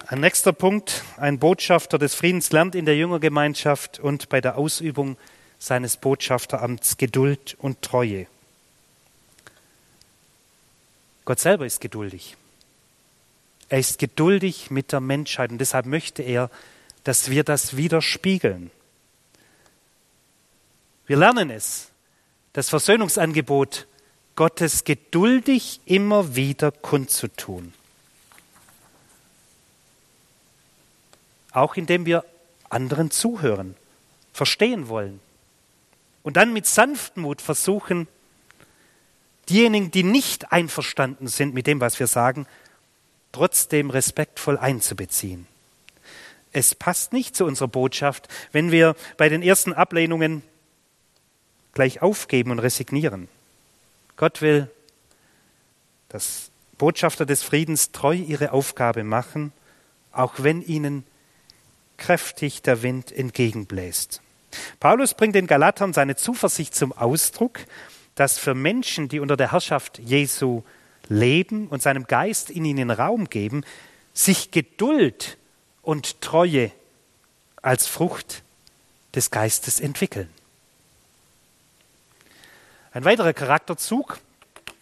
Ein 0.08 0.22
nächster 0.22 0.54
Punkt, 0.54 1.04
ein 1.18 1.40
Botschafter 1.40 1.98
des 1.98 2.16
Friedens 2.16 2.52
lernt 2.52 2.76
in 2.76 2.86
der 2.86 2.96
Jüngergemeinschaft 2.96 4.00
und 4.00 4.30
bei 4.30 4.42
der 4.42 4.58
Ausübung 4.58 5.18
seines 5.60 5.98
Botschafteramts 5.98 6.98
Geduld 6.98 7.56
und 7.60 7.82
Treue. 7.82 8.28
Gott 11.26 11.40
selber 11.40 11.66
ist 11.66 11.80
geduldig. 11.80 12.36
Er 13.70 13.80
ist 13.80 13.98
geduldig 13.98 14.72
mit 14.72 14.92
der 14.92 15.00
Menschheit 15.00 15.52
und 15.52 15.58
deshalb 15.58 15.86
möchte 15.86 16.22
er, 16.22 16.50
dass 17.04 17.30
wir 17.30 17.44
das 17.44 17.76
widerspiegeln. 17.76 18.72
Wir 21.08 21.18
lernen 21.18 21.50
es, 21.50 21.90
das 22.54 22.70
Versöhnungsangebot 22.70 23.88
Gottes 24.36 24.84
geduldig 24.84 25.82
immer 25.86 26.36
wieder 26.36 26.72
kundzutun. 26.72 27.74
Auch 31.52 31.76
indem 31.76 32.06
wir 32.06 32.26
anderen 32.70 33.12
zuhören, 33.12 33.76
verstehen 34.34 34.88
wollen 34.88 35.20
und 36.24 36.38
dann 36.38 36.54
mit 36.54 36.66
Sanftmut 36.66 37.42
versuchen, 37.42 38.08
diejenigen, 39.50 39.92
die 39.92 40.04
nicht 40.04 40.52
einverstanden 40.52 41.28
sind 41.28 41.54
mit 41.54 41.68
dem, 41.68 41.80
was 41.80 42.00
wir 42.00 42.08
sagen, 42.08 42.48
trotzdem 43.32 43.90
respektvoll 43.90 44.58
einzubeziehen. 44.58 45.48
Es 46.52 46.76
passt 46.76 47.14
nicht 47.14 47.36
zu 47.36 47.46
unserer 47.46 47.68
Botschaft, 47.68 48.28
wenn 48.52 48.72
wir 48.72 48.96
bei 49.18 49.28
den 49.28 49.42
ersten 49.42 49.74
Ablehnungen 49.74 50.44
gleich 51.74 52.02
aufgeben 52.02 52.52
und 52.52 52.60
resignieren. 52.60 53.28
Gott 54.18 54.42
will, 54.42 54.70
dass 56.10 56.52
Botschafter 56.78 57.26
des 57.26 57.44
Friedens 57.44 57.92
treu 57.92 58.14
ihre 58.14 58.52
Aufgabe 58.52 59.04
machen, 59.04 59.52
auch 60.12 60.34
wenn 60.38 60.62
ihnen 60.62 61.06
kräftig 61.98 62.62
der 62.62 62.84
Wind 62.84 63.12
entgegenbläst. 63.12 64.22
Paulus 64.80 65.14
bringt 65.14 65.36
den 65.36 65.48
Galatern 65.48 65.94
seine 65.94 66.16
Zuversicht 66.16 66.76
zum 66.76 66.92
Ausdruck, 66.92 67.60
dass 68.16 68.38
für 68.38 68.54
Menschen, 68.54 69.08
die 69.10 69.20
unter 69.20 69.38
der 69.38 69.52
Herrschaft 69.52 70.00
Jesu 70.00 70.64
leben 71.10 71.68
und 71.68 71.82
seinem 71.82 72.06
Geist 72.06 72.50
in 72.50 72.66
ihnen 72.66 72.92
Raum 72.92 73.30
geben, 73.30 73.64
sich 74.14 74.52
Geduld 74.52 75.38
und 75.82 76.22
Treue 76.22 76.72
als 77.62 77.88
Frucht 77.88 78.44
des 79.16 79.32
Geistes 79.32 79.80
entwickeln. 79.80 80.30
Ein 82.94 83.06
weiterer 83.06 83.34
Charakterzug, 83.34 84.20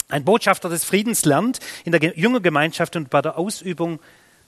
ein 0.09 0.25
Botschafter 0.25 0.67
des 0.67 0.83
Friedens 0.83 1.23
lernt 1.23 1.61
in 1.85 1.93
der 1.93 2.01
Jüngergemeinschaft 2.17 2.97
und 2.97 3.09
bei 3.09 3.21
der 3.21 3.37
Ausübung 3.37 4.01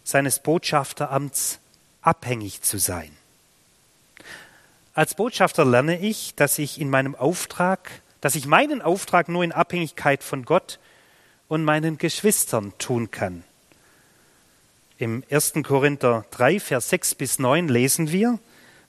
seines 0.03 0.39
Botschafteramts 0.39 1.59
abhängig 2.01 2.61
zu 2.61 2.77
sein. 2.77 3.09
Als 4.93 5.15
Botschafter 5.15 5.63
lerne 5.63 5.97
ich, 5.97 6.35
dass 6.35 6.59
ich 6.59 6.81
in 6.81 6.89
meinem 6.89 7.15
Auftrag, 7.15 7.89
dass 8.19 8.35
ich 8.35 8.45
meinen 8.45 8.81
Auftrag 8.81 9.29
nur 9.29 9.45
in 9.45 9.53
Abhängigkeit 9.53 10.23
von 10.23 10.43
Gott 10.43 10.79
und 11.47 11.63
meinen 11.63 11.97
Geschwistern 11.97 12.73
tun 12.79 13.11
kann. 13.11 13.45
Im 14.97 15.23
1. 15.31 15.53
Korinther 15.63 16.25
3, 16.31 16.59
Vers 16.59 16.89
6 16.89 17.15
bis 17.15 17.39
9 17.39 17.69
lesen 17.69 18.11
wir, 18.11 18.39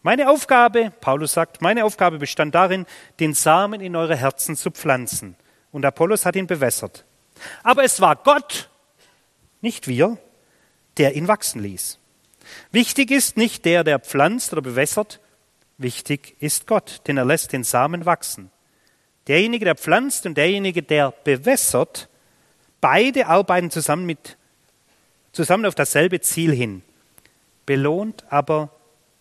meine 0.04 0.28
Aufgabe, 0.28 0.92
Paulus 1.00 1.32
sagt, 1.32 1.62
meine 1.62 1.82
Aufgabe 1.82 2.18
bestand 2.18 2.54
darin, 2.54 2.84
den 3.20 3.32
Samen 3.32 3.80
in 3.80 3.96
eure 3.96 4.14
Herzen 4.16 4.54
zu 4.54 4.70
pflanzen. 4.70 5.34
Und 5.72 5.86
Apollos 5.86 6.26
hat 6.26 6.36
ihn 6.36 6.46
bewässert. 6.46 7.06
Aber 7.62 7.84
es 7.84 8.02
war 8.02 8.14
Gott, 8.16 8.68
nicht 9.62 9.88
wir, 9.88 10.18
der 10.98 11.16
ihn 11.16 11.26
wachsen 11.26 11.62
ließ. 11.62 11.98
Wichtig 12.70 13.10
ist 13.10 13.38
nicht 13.38 13.64
der, 13.64 13.82
der 13.82 13.98
pflanzt 13.98 14.52
oder 14.52 14.60
bewässert, 14.60 15.20
wichtig 15.78 16.36
ist 16.38 16.66
Gott, 16.66 17.00
denn 17.06 17.16
er 17.16 17.24
lässt 17.24 17.54
den 17.54 17.64
Samen 17.64 18.04
wachsen. 18.04 18.50
Derjenige, 19.26 19.64
der 19.64 19.74
pflanzt 19.74 20.26
und 20.26 20.36
derjenige, 20.36 20.82
der 20.82 21.12
bewässert, 21.24 22.10
beide 22.82 23.26
arbeiten 23.26 23.70
zusammen, 23.70 24.04
mit, 24.04 24.36
zusammen 25.32 25.64
auf 25.64 25.74
dasselbe 25.74 26.20
Ziel 26.20 26.52
hin. 26.52 26.82
Belohnt 27.64 28.24
aber 28.28 28.68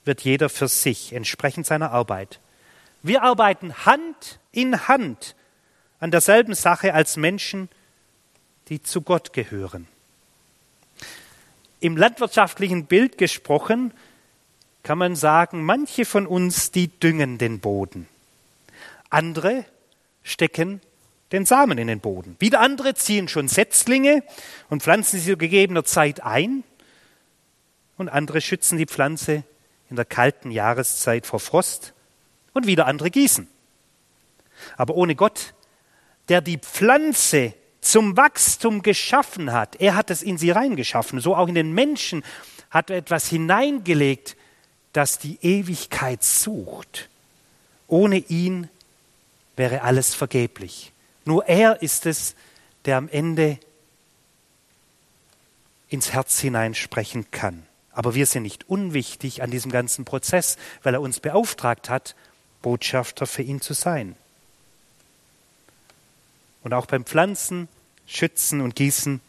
wird 0.06 0.22
jeder 0.22 0.50
für 0.50 0.68
sich, 0.68 1.14
entsprechend 1.14 1.66
seiner 1.66 1.92
Arbeit. 1.92 2.40
Wir 3.02 3.24
arbeiten 3.24 3.86
Hand 3.86 4.40
in 4.52 4.88
Hand 4.88 5.36
an 6.00 6.12
derselben 6.12 6.54
Sache 6.54 6.94
als 6.94 7.18
Menschen, 7.18 7.70
die 8.70 8.82
zu 8.82 9.02
Gott 9.02 9.34
gehören. 9.34 9.88
Im 11.80 11.98
landwirtschaftlichen 11.98 12.86
Bild 12.86 13.18
gesprochen 13.18 13.94
kann 14.84 14.98
man 14.98 15.16
sagen, 15.16 15.64
manche 15.64 16.06
von 16.06 16.28
uns, 16.28 16.72
die 16.72 16.88
düngen 16.88 17.38
den 17.38 17.60
Boden. 17.60 18.08
Andere 19.10 19.66
stecken 20.24 20.82
den 21.32 21.46
Samen 21.46 21.78
in 21.78 21.88
den 21.88 22.00
Boden. 22.00 22.36
Wieder 22.40 22.60
andere 22.60 22.94
ziehen 22.96 23.28
schon 23.28 23.48
Setzlinge 23.48 24.24
und 24.70 24.84
pflanzen 24.84 25.20
sie 25.20 25.32
zu 25.32 25.38
gegebener 25.38 25.84
Zeit 25.84 26.24
ein. 26.24 26.64
Und 27.98 28.10
andere 28.10 28.42
schützen 28.42 28.78
die 28.78 28.86
Pflanze 28.86 29.44
in 29.90 29.96
der 29.96 30.06
kalten 30.06 30.52
Jahreszeit 30.52 31.26
vor 31.26 31.40
Frost. 31.40 31.94
Und 32.54 32.68
wieder 32.68 32.86
andere 32.86 33.10
gießen. 33.10 33.48
Aber 34.78 34.96
ohne 34.96 35.16
Gott, 35.16 35.54
der 36.30 36.42
die 36.42 36.60
Pflanze 36.60 37.54
zum 37.84 38.16
Wachstum 38.16 38.82
geschaffen 38.82 39.52
hat. 39.52 39.76
Er 39.80 39.96
hat 39.96 40.10
es 40.10 40.24
in 40.24 40.38
sie 40.38 40.52
reingeschaffen. 40.52 41.20
So 41.20 41.36
auch 41.36 41.48
in 41.48 41.56
den 41.56 41.74
Menschen 41.74 42.24
hat 42.70 42.90
er 42.90 42.98
etwas 42.98 43.28
hineingelegt, 43.28 44.38
das 44.94 45.20
die 45.20 45.38
Ewigkeit 45.42 46.24
sucht. 46.24 47.10
Ohne 47.88 48.18
ihn 48.18 48.70
wäre 49.56 49.82
alles 49.82 50.16
vergeblich. 50.16 50.92
Nur 51.26 51.48
er 51.48 51.82
ist 51.82 52.06
es, 52.06 52.36
der 52.86 52.98
am 52.98 53.10
Ende 53.10 53.60
ins 55.90 56.12
Herz 56.14 56.40
hineinsprechen 56.40 57.30
kann. 57.32 57.66
Aber 57.94 58.16
wir 58.16 58.26
sind 58.26 58.44
nicht 58.44 58.70
unwichtig 58.70 59.44
an 59.44 59.52
diesem 59.52 59.72
ganzen 59.72 60.04
Prozess, 60.04 60.58
weil 60.82 60.96
er 60.96 61.02
uns 61.02 61.20
beauftragt 61.20 61.90
hat, 61.90 62.16
Botschafter 62.62 63.28
für 63.28 63.44
ihn 63.44 63.62
zu 63.62 63.74
sein. 63.74 64.16
Und 66.64 66.74
auch 66.74 66.86
beim 66.86 67.06
Pflanzen, 67.06 67.68
Schützen 68.08 68.62
und 68.62 68.76
Gießen 68.76 69.22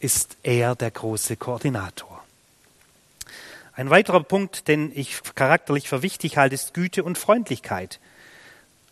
ist 0.00 0.36
er 0.42 0.74
der 0.74 0.90
große 0.90 1.36
Koordinator. 1.36 2.22
Ein 3.74 3.88
weiterer 3.88 4.22
Punkt, 4.22 4.68
den 4.68 4.92
ich 4.94 5.22
charakterlich 5.34 5.88
für 5.88 6.02
wichtig 6.02 6.36
halte, 6.36 6.54
ist 6.54 6.74
Güte 6.74 7.04
und 7.04 7.16
Freundlichkeit. 7.16 8.00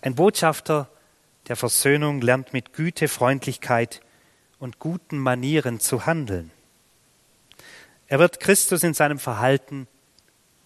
Ein 0.01 0.15
Botschafter 0.15 0.89
der 1.49 1.57
Versöhnung 1.57 2.23
lernt 2.23 2.53
mit 2.53 2.73
Güte, 2.73 3.09
Freundlichkeit 3.09 4.01
und 4.59 4.79
guten 4.79 5.19
Manieren 5.19 5.81
zu 5.81 6.07
handeln. 6.07 6.51
Er 8.11 8.19
wird 8.19 8.41
Christus 8.41 8.83
in 8.83 8.93
seinem 8.93 9.21
Verhalten 9.21 9.87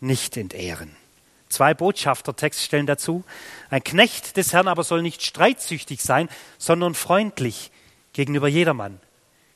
nicht 0.00 0.38
entehren. 0.38 0.96
Zwei 1.50 1.74
Botschaftertextstellen 1.74 2.87
dazu. 2.87 3.22
Ein 3.68 3.85
Knecht 3.85 4.38
des 4.38 4.54
Herrn 4.54 4.66
aber 4.66 4.83
soll 4.83 5.02
nicht 5.02 5.22
streitsüchtig 5.22 6.02
sein, 6.02 6.30
sondern 6.57 6.94
freundlich 6.94 7.70
gegenüber 8.14 8.48
jedermann. 8.48 8.98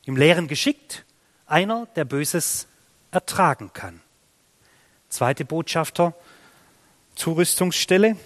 Im 0.05 0.17
Lehren 0.17 0.47
geschickt, 0.47 1.03
einer, 1.47 1.87
der 1.95 2.05
Böses 2.05 2.67
ertragen 3.09 3.73
kann. 3.73 4.01
Zweite 5.09 5.43
Botschafter, 5.43 6.13
Zurüstungsstelle. 7.15 8.17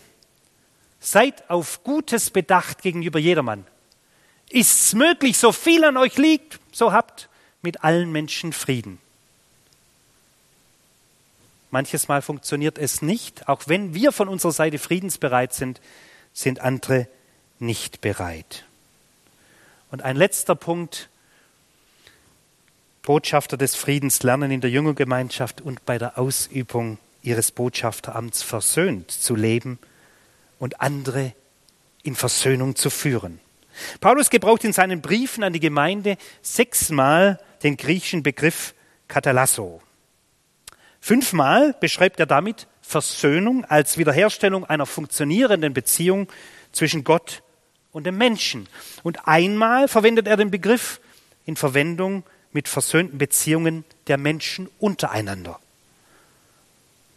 Seid 0.99 1.49
auf 1.49 1.85
Gutes 1.85 2.31
bedacht 2.31 2.81
gegenüber 2.81 3.17
jedermann. 3.17 3.65
Ist's 4.49 4.93
möglich, 4.93 5.37
so 5.37 5.53
viel 5.53 5.85
an 5.85 5.95
euch 5.95 6.17
liegt, 6.17 6.59
so 6.73 6.91
habt 6.91 7.29
mit 7.61 7.85
allen 7.85 8.11
Menschen 8.11 8.51
Frieden. 8.51 8.99
Manches 11.73 12.07
Mal 12.07 12.21
funktioniert 12.21 12.77
es 12.77 13.01
nicht. 13.01 13.49
Auch 13.49 13.63
wenn 13.65 13.95
wir 13.95 14.11
von 14.11 14.27
unserer 14.27 14.51
Seite 14.51 14.77
friedensbereit 14.77 15.55
sind, 15.55 15.81
sind 16.31 16.59
andere 16.59 17.07
nicht 17.57 17.99
bereit. 17.99 18.65
Und 19.89 20.03
ein 20.03 20.15
letzter 20.15 20.53
Punkt. 20.53 21.09
Botschafter 23.01 23.57
des 23.57 23.75
Friedens 23.75 24.21
lernen 24.21 24.51
in 24.51 24.61
der 24.61 24.69
Jüngergemeinschaft 24.69 25.61
und 25.61 25.83
bei 25.83 25.97
der 25.97 26.19
Ausübung 26.19 26.99
ihres 27.23 27.51
Botschafteramts 27.51 28.43
versöhnt 28.43 29.09
zu 29.09 29.35
leben 29.35 29.79
und 30.59 30.79
andere 30.79 31.33
in 32.03 32.15
Versöhnung 32.15 32.75
zu 32.75 32.91
führen. 32.91 33.39
Paulus 33.99 34.29
gebraucht 34.29 34.63
in 34.63 34.73
seinen 34.73 35.01
Briefen 35.01 35.43
an 35.43 35.53
die 35.53 35.59
Gemeinde 35.59 36.17
sechsmal 36.43 37.39
den 37.63 37.77
griechischen 37.77 38.21
Begriff 38.21 38.75
Katalasso. 39.07 39.81
Fünfmal 41.03 41.75
beschreibt 41.81 42.21
er 42.21 42.25
damit 42.25 42.65
Versöhnung 42.81 43.65
als 43.65 43.97
Wiederherstellung 43.97 44.63
einer 44.63 44.85
funktionierenden 44.85 45.73
Beziehung 45.73 46.29
zwischen 46.71 47.03
Gott 47.03 47.43
und 47.91 48.05
dem 48.05 48.17
Menschen. 48.17 48.69
Und 49.03 49.27
einmal 49.27 49.89
verwendet 49.89 50.27
er 50.27 50.37
den 50.37 50.49
Begriff 50.49 51.01
in 51.45 51.57
Verwendung 51.57 52.23
mit 52.53 52.69
versöhnten 52.69 53.17
Beziehungen 53.17 53.83
der 54.07 54.17
Menschen 54.17 54.69
untereinander. 54.79 55.59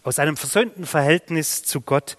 Aus 0.03 0.19
einem 0.19 0.37
versöhnten 0.37 0.85
Verhältnis 0.85 1.63
zu 1.63 1.81
Gott 1.81 2.17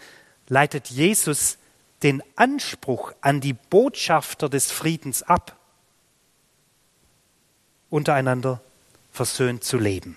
leitet 0.48 0.88
Jesus 0.88 1.58
den 2.02 2.24
Anspruch 2.38 3.12
an 3.20 3.42
die 3.42 3.52
Botschafter 3.52 4.48
des 4.48 4.72
Friedens 4.72 5.22
ab, 5.22 5.58
untereinander 7.90 8.62
versöhnt 9.12 9.66
zu 9.66 9.78
leben. 9.78 10.16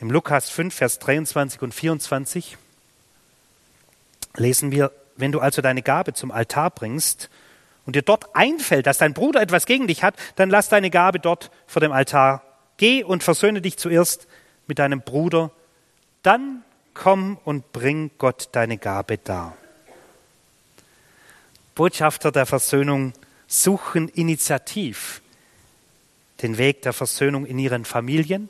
Im 0.00 0.10
Lukas 0.10 0.48
5, 0.48 0.74
Vers 0.74 0.98
23 0.98 1.60
und 1.60 1.74
24 1.74 2.56
lesen 4.36 4.72
wir, 4.72 4.92
wenn 5.16 5.30
du 5.30 5.40
also 5.40 5.60
deine 5.60 5.82
Gabe 5.82 6.14
zum 6.14 6.30
Altar 6.30 6.70
bringst 6.70 7.28
und 7.84 7.96
dir 7.96 8.02
dort 8.02 8.34
einfällt, 8.34 8.86
dass 8.86 8.96
dein 8.96 9.12
Bruder 9.12 9.42
etwas 9.42 9.66
gegen 9.66 9.86
dich 9.86 10.02
hat, 10.02 10.14
dann 10.36 10.48
lass 10.48 10.70
deine 10.70 10.88
Gabe 10.88 11.20
dort 11.20 11.50
vor 11.66 11.80
dem 11.80 11.92
Altar. 11.92 12.42
Geh 12.78 13.04
und 13.04 13.22
versöhne 13.22 13.60
dich 13.60 13.76
zuerst 13.76 14.26
mit 14.66 14.78
deinem 14.78 15.02
Bruder, 15.02 15.50
dann 16.22 16.64
komm 16.94 17.36
und 17.44 17.70
bring 17.72 18.10
Gott 18.16 18.48
deine 18.52 18.78
Gabe 18.78 19.18
dar. 19.18 19.54
Botschafter 21.74 22.32
der 22.32 22.46
Versöhnung 22.46 23.12
suchen 23.46 24.08
initiativ 24.08 25.20
den 26.40 26.56
Weg 26.56 26.80
der 26.80 26.94
Versöhnung 26.94 27.44
in 27.44 27.58
ihren 27.58 27.84
Familien, 27.84 28.48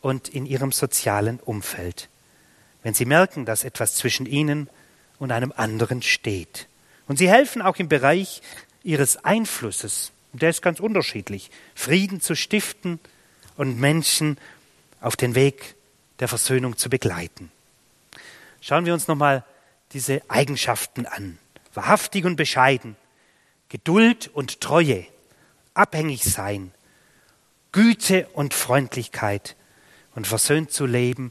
und 0.00 0.28
in 0.28 0.46
ihrem 0.46 0.72
sozialen 0.72 1.40
Umfeld, 1.40 2.08
wenn 2.82 2.94
sie 2.94 3.04
merken, 3.04 3.44
dass 3.44 3.64
etwas 3.64 3.94
zwischen 3.94 4.26
ihnen 4.26 4.68
und 5.18 5.32
einem 5.32 5.52
anderen 5.56 6.02
steht. 6.02 6.68
Und 7.06 7.18
sie 7.18 7.28
helfen 7.28 7.62
auch 7.62 7.76
im 7.76 7.88
Bereich 7.88 8.42
ihres 8.82 9.24
Einflusses, 9.24 10.12
der 10.32 10.50
ist 10.50 10.62
ganz 10.62 10.78
unterschiedlich, 10.78 11.50
Frieden 11.74 12.20
zu 12.20 12.36
stiften 12.36 13.00
und 13.56 13.78
Menschen 13.78 14.38
auf 15.00 15.16
den 15.16 15.34
Weg 15.34 15.74
der 16.20 16.28
Versöhnung 16.28 16.76
zu 16.76 16.90
begleiten. 16.90 17.50
Schauen 18.60 18.86
wir 18.86 18.94
uns 18.94 19.08
nochmal 19.08 19.44
diese 19.92 20.22
Eigenschaften 20.28 21.06
an. 21.06 21.38
Wahrhaftig 21.74 22.24
und 22.24 22.36
bescheiden, 22.36 22.96
Geduld 23.68 24.28
und 24.32 24.60
Treue, 24.60 25.06
abhängig 25.74 26.24
sein, 26.24 26.72
Güte 27.72 28.26
und 28.32 28.54
Freundlichkeit, 28.54 29.54
und 30.18 30.26
versöhnt 30.26 30.72
zu 30.72 30.84
leben 30.84 31.30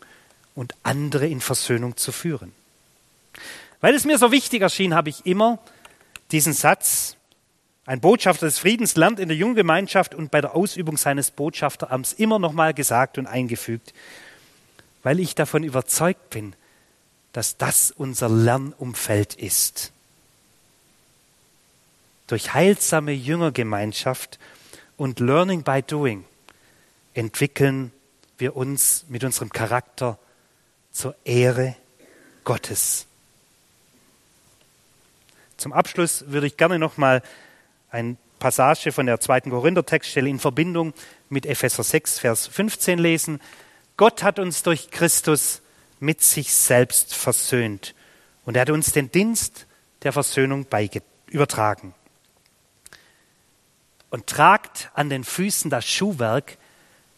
und 0.55 0.73
andere 0.83 1.27
in 1.27 1.41
Versöhnung 1.41 1.97
zu 1.97 2.13
führen. 2.13 2.53
Weil 3.81 3.93
es 3.93 4.05
mir 4.05 4.17
so 4.17 4.31
wichtig 4.31 4.61
erschien, 4.61 4.95
habe 4.95 5.09
ich 5.09 5.25
immer 5.25 5.59
diesen 6.31 6.53
Satz, 6.53 7.17
ein 7.85 7.99
Botschafter 7.99 8.45
des 8.45 8.59
Friedens 8.59 8.95
lernt 8.95 9.19
in 9.19 9.27
der 9.27 9.35
Junggemeinschaft 9.35 10.15
und 10.15 10.31
bei 10.31 10.39
der 10.39 10.55
Ausübung 10.55 10.95
seines 10.95 11.31
Botschafteramts 11.31 12.13
immer 12.13 12.39
noch 12.39 12.53
mal 12.53 12.73
gesagt 12.73 13.17
und 13.17 13.27
eingefügt, 13.27 13.93
weil 15.03 15.19
ich 15.19 15.35
davon 15.35 15.65
überzeugt 15.65 16.29
bin, 16.29 16.53
dass 17.33 17.57
das 17.57 17.91
unser 17.91 18.29
Lernumfeld 18.29 19.33
ist. 19.33 19.91
Durch 22.27 22.53
heilsame 22.53 23.11
Jüngergemeinschaft 23.11 24.39
und 24.95 25.19
Learning 25.19 25.63
by 25.63 25.83
Doing 25.85 26.23
entwickeln 27.13 27.91
wir 28.37 28.55
uns 28.55 29.05
mit 29.09 29.23
unserem 29.23 29.51
Charakter 29.51 30.17
zur 30.91 31.15
Ehre 31.23 31.75
Gottes. 32.43 33.07
Zum 35.57 35.73
Abschluss 35.73 36.25
würde 36.27 36.47
ich 36.47 36.57
gerne 36.57 36.79
noch 36.79 36.97
mal 36.97 37.23
ein 37.89 38.17
Passage 38.39 38.91
von 38.91 39.07
der 39.07 39.19
zweiten 39.19 39.49
Korinther-Textstelle 39.49 40.29
in 40.29 40.39
Verbindung 40.39 40.93
mit 41.29 41.45
Epheser 41.45 41.83
6, 41.83 42.19
Vers 42.19 42.47
15 42.47 42.99
lesen. 42.99 43.41
Gott 43.97 44.21
hat 44.21 44.37
uns 44.37 44.61
durch 44.61 44.91
Christus 44.91 45.61
mit 45.99 46.21
sich 46.21 46.53
selbst 46.53 47.15
versöhnt 47.15 47.95
und 48.45 48.55
er 48.55 48.61
hat 48.61 48.69
uns 48.69 48.91
den 48.91 49.11
Dienst 49.11 49.65
der 50.03 50.13
Versöhnung 50.13 50.67
übertragen. 51.27 51.93
Und 54.09 54.27
tragt 54.27 54.91
an 54.93 55.09
den 55.09 55.23
Füßen 55.23 55.69
das 55.69 55.85
Schuhwerk 55.85 56.57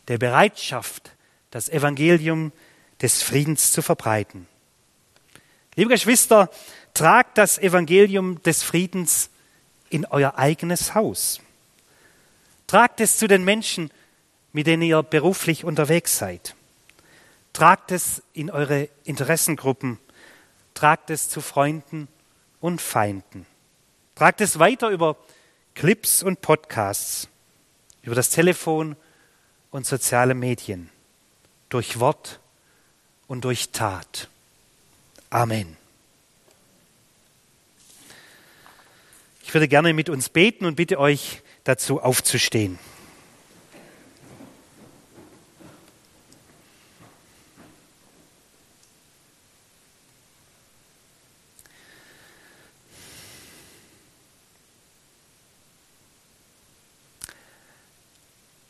der 0.09 0.17
Bereitschaft, 0.17 1.11
das 1.51 1.69
Evangelium 1.69 2.51
des 3.01 3.23
Friedens 3.23 3.71
zu 3.71 3.81
verbreiten. 3.81 4.47
Liebe 5.75 5.91
Geschwister, 5.91 6.49
tragt 6.93 7.37
das 7.37 7.57
Evangelium 7.57 8.41
des 8.43 8.63
Friedens 8.63 9.29
in 9.89 10.05
euer 10.05 10.37
eigenes 10.37 10.95
Haus. 10.95 11.39
Tragt 12.67 12.99
es 12.99 13.17
zu 13.17 13.27
den 13.27 13.45
Menschen, 13.45 13.91
mit 14.51 14.67
denen 14.67 14.83
ihr 14.83 15.01
beruflich 15.03 15.63
unterwegs 15.63 16.17
seid. 16.17 16.55
Tragt 17.53 17.91
es 17.91 18.21
in 18.33 18.49
eure 18.49 18.89
Interessengruppen. 19.05 19.99
Tragt 20.73 21.09
es 21.11 21.29
zu 21.29 21.39
Freunden 21.39 22.07
und 22.59 22.81
Feinden. 22.81 23.45
Tragt 24.15 24.41
es 24.41 24.59
weiter 24.59 24.89
über 24.89 25.17
Clips 25.75 26.23
und 26.23 26.41
Podcasts, 26.41 27.29
über 28.01 28.15
das 28.15 28.31
Telefon 28.31 28.95
und 29.71 29.85
soziale 29.85 30.33
Medien, 30.33 30.89
durch 31.69 31.99
Wort 31.99 32.39
und 33.27 33.45
durch 33.45 33.69
Tat. 33.69 34.27
Amen. 35.29 35.77
Ich 39.43 39.53
würde 39.53 39.67
gerne 39.67 39.93
mit 39.93 40.09
uns 40.09 40.29
beten 40.29 40.65
und 40.65 40.75
bitte 40.75 40.99
euch 40.99 41.41
dazu 41.63 42.01
aufzustehen. 42.01 42.77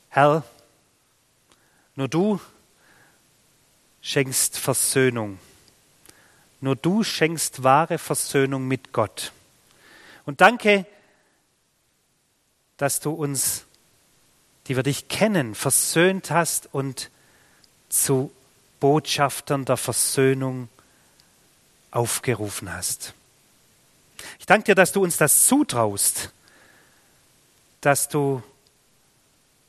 Herr, 0.10 0.44
nur 2.00 2.08
du 2.08 2.40
schenkst 4.00 4.58
Versöhnung. 4.58 5.38
Nur 6.62 6.78
du 6.78 7.04
schenkst 7.04 7.64
wahre 7.64 7.98
Versöhnung 7.98 8.70
mit 8.70 8.94
Gott. 8.94 9.34
Und 10.26 10.40
danke, 10.40 10.86
dass 12.78 13.02
du 13.02 13.12
uns, 13.12 13.66
die 14.68 14.78
wir 14.78 14.84
dich 14.84 15.10
kennen, 15.10 15.56
versöhnt 15.56 16.32
hast 16.32 16.70
und 16.74 17.10
zu 17.90 18.32
Botschaftern 18.80 19.66
der 19.66 19.76
Versöhnung 19.76 20.70
aufgerufen 21.92 22.74
hast. 22.74 23.14
Ich 24.40 24.46
danke 24.46 24.68
dir, 24.68 24.76
dass 24.76 24.94
du 24.94 25.04
uns 25.04 25.18
das 25.18 25.48
zutraust, 25.48 26.32
dass 27.82 28.08
du 28.08 28.42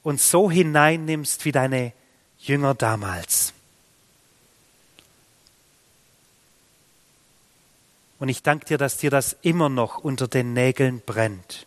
uns 0.05 0.31
so 0.31 0.49
hineinnimmst 0.49 1.45
wie 1.45 1.51
deine 1.51 1.93
Jünger 2.41 2.75
damals. 2.75 3.53
Und 8.19 8.29
ich 8.29 8.43
danke 8.43 8.67
dir, 8.67 8.79
dass 8.79 8.99
dir 8.99 9.11
das 9.11 9.37
immer 9.43 9.69
noch 9.69 9.99
unter 9.99 10.29
den 10.29 10.53
Nägeln 10.53 11.01
brennt. 11.01 11.67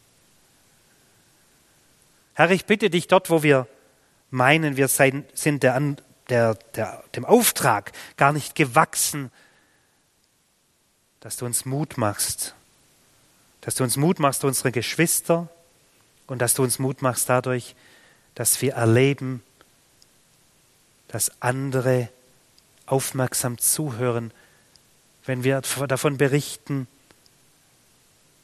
Herr, 2.35 2.51
ich 2.51 2.65
bitte 2.65 2.89
dich 2.89 3.07
dort, 3.07 3.29
wo 3.29 3.43
wir 3.43 3.67
meinen, 4.29 4.77
wir 4.77 4.87
sind 4.87 5.63
der, 5.63 5.95
der, 6.29 6.55
der, 6.75 7.03
dem 7.15 7.25
Auftrag 7.25 7.91
gar 8.17 8.33
nicht 8.33 8.55
gewachsen, 8.55 9.31
dass 11.19 11.37
du 11.37 11.45
uns 11.45 11.65
Mut 11.65 11.97
machst, 11.97 12.55
dass 13.61 13.75
du 13.75 13.83
uns 13.83 13.97
Mut 13.97 14.19
machst, 14.19 14.43
unsere 14.43 14.71
Geschwister, 14.71 15.47
und 16.27 16.39
dass 16.39 16.53
du 16.53 16.63
uns 16.63 16.79
Mut 16.79 17.01
machst 17.01 17.29
dadurch, 17.29 17.75
dass 18.35 18.61
wir 18.61 18.73
erleben, 18.73 19.43
dass 21.13 21.31
andere 21.43 22.09
aufmerksam 22.87 23.59
zuhören, 23.59 24.33
wenn 25.25 25.43
wir 25.43 25.61
davon 25.61 26.17
berichten, 26.17 26.87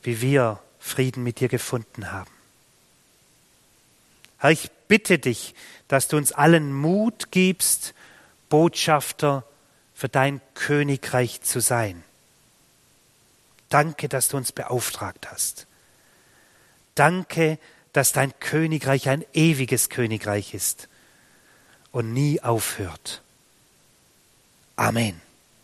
wie 0.03 0.21
wir 0.21 0.61
Frieden 0.79 1.23
mit 1.23 1.39
dir 1.39 1.47
gefunden 1.47 2.11
haben. 2.11 2.29
Herr, 4.37 4.51
ich 4.51 4.69
bitte 4.87 5.17
dich, 5.17 5.55
dass 5.87 6.09
du 6.09 6.17
uns 6.17 6.31
allen 6.31 6.71
Mut 6.71 7.31
gibst, 7.31 7.95
Botschafter 8.49 9.43
für 9.95 10.07
dein 10.07 10.39
Königreich 10.53 11.41
zu 11.41 11.61
sein. 11.61 12.03
Danke, 13.69 14.07
dass 14.07 14.29
du 14.29 14.37
uns 14.37 14.51
beauftragt 14.51 15.31
hast. 15.31 15.65
Danke, 16.93 17.57
dass 17.93 18.11
dein 18.11 18.39
Königreich 18.39 19.09
ein 19.09 19.25
ewiges 19.33 19.89
Königreich 19.89 20.53
ist 20.53 20.87
und 21.91 22.13
nie 22.13 22.41
aufhört. 22.41 23.21
Amen. 24.75 25.21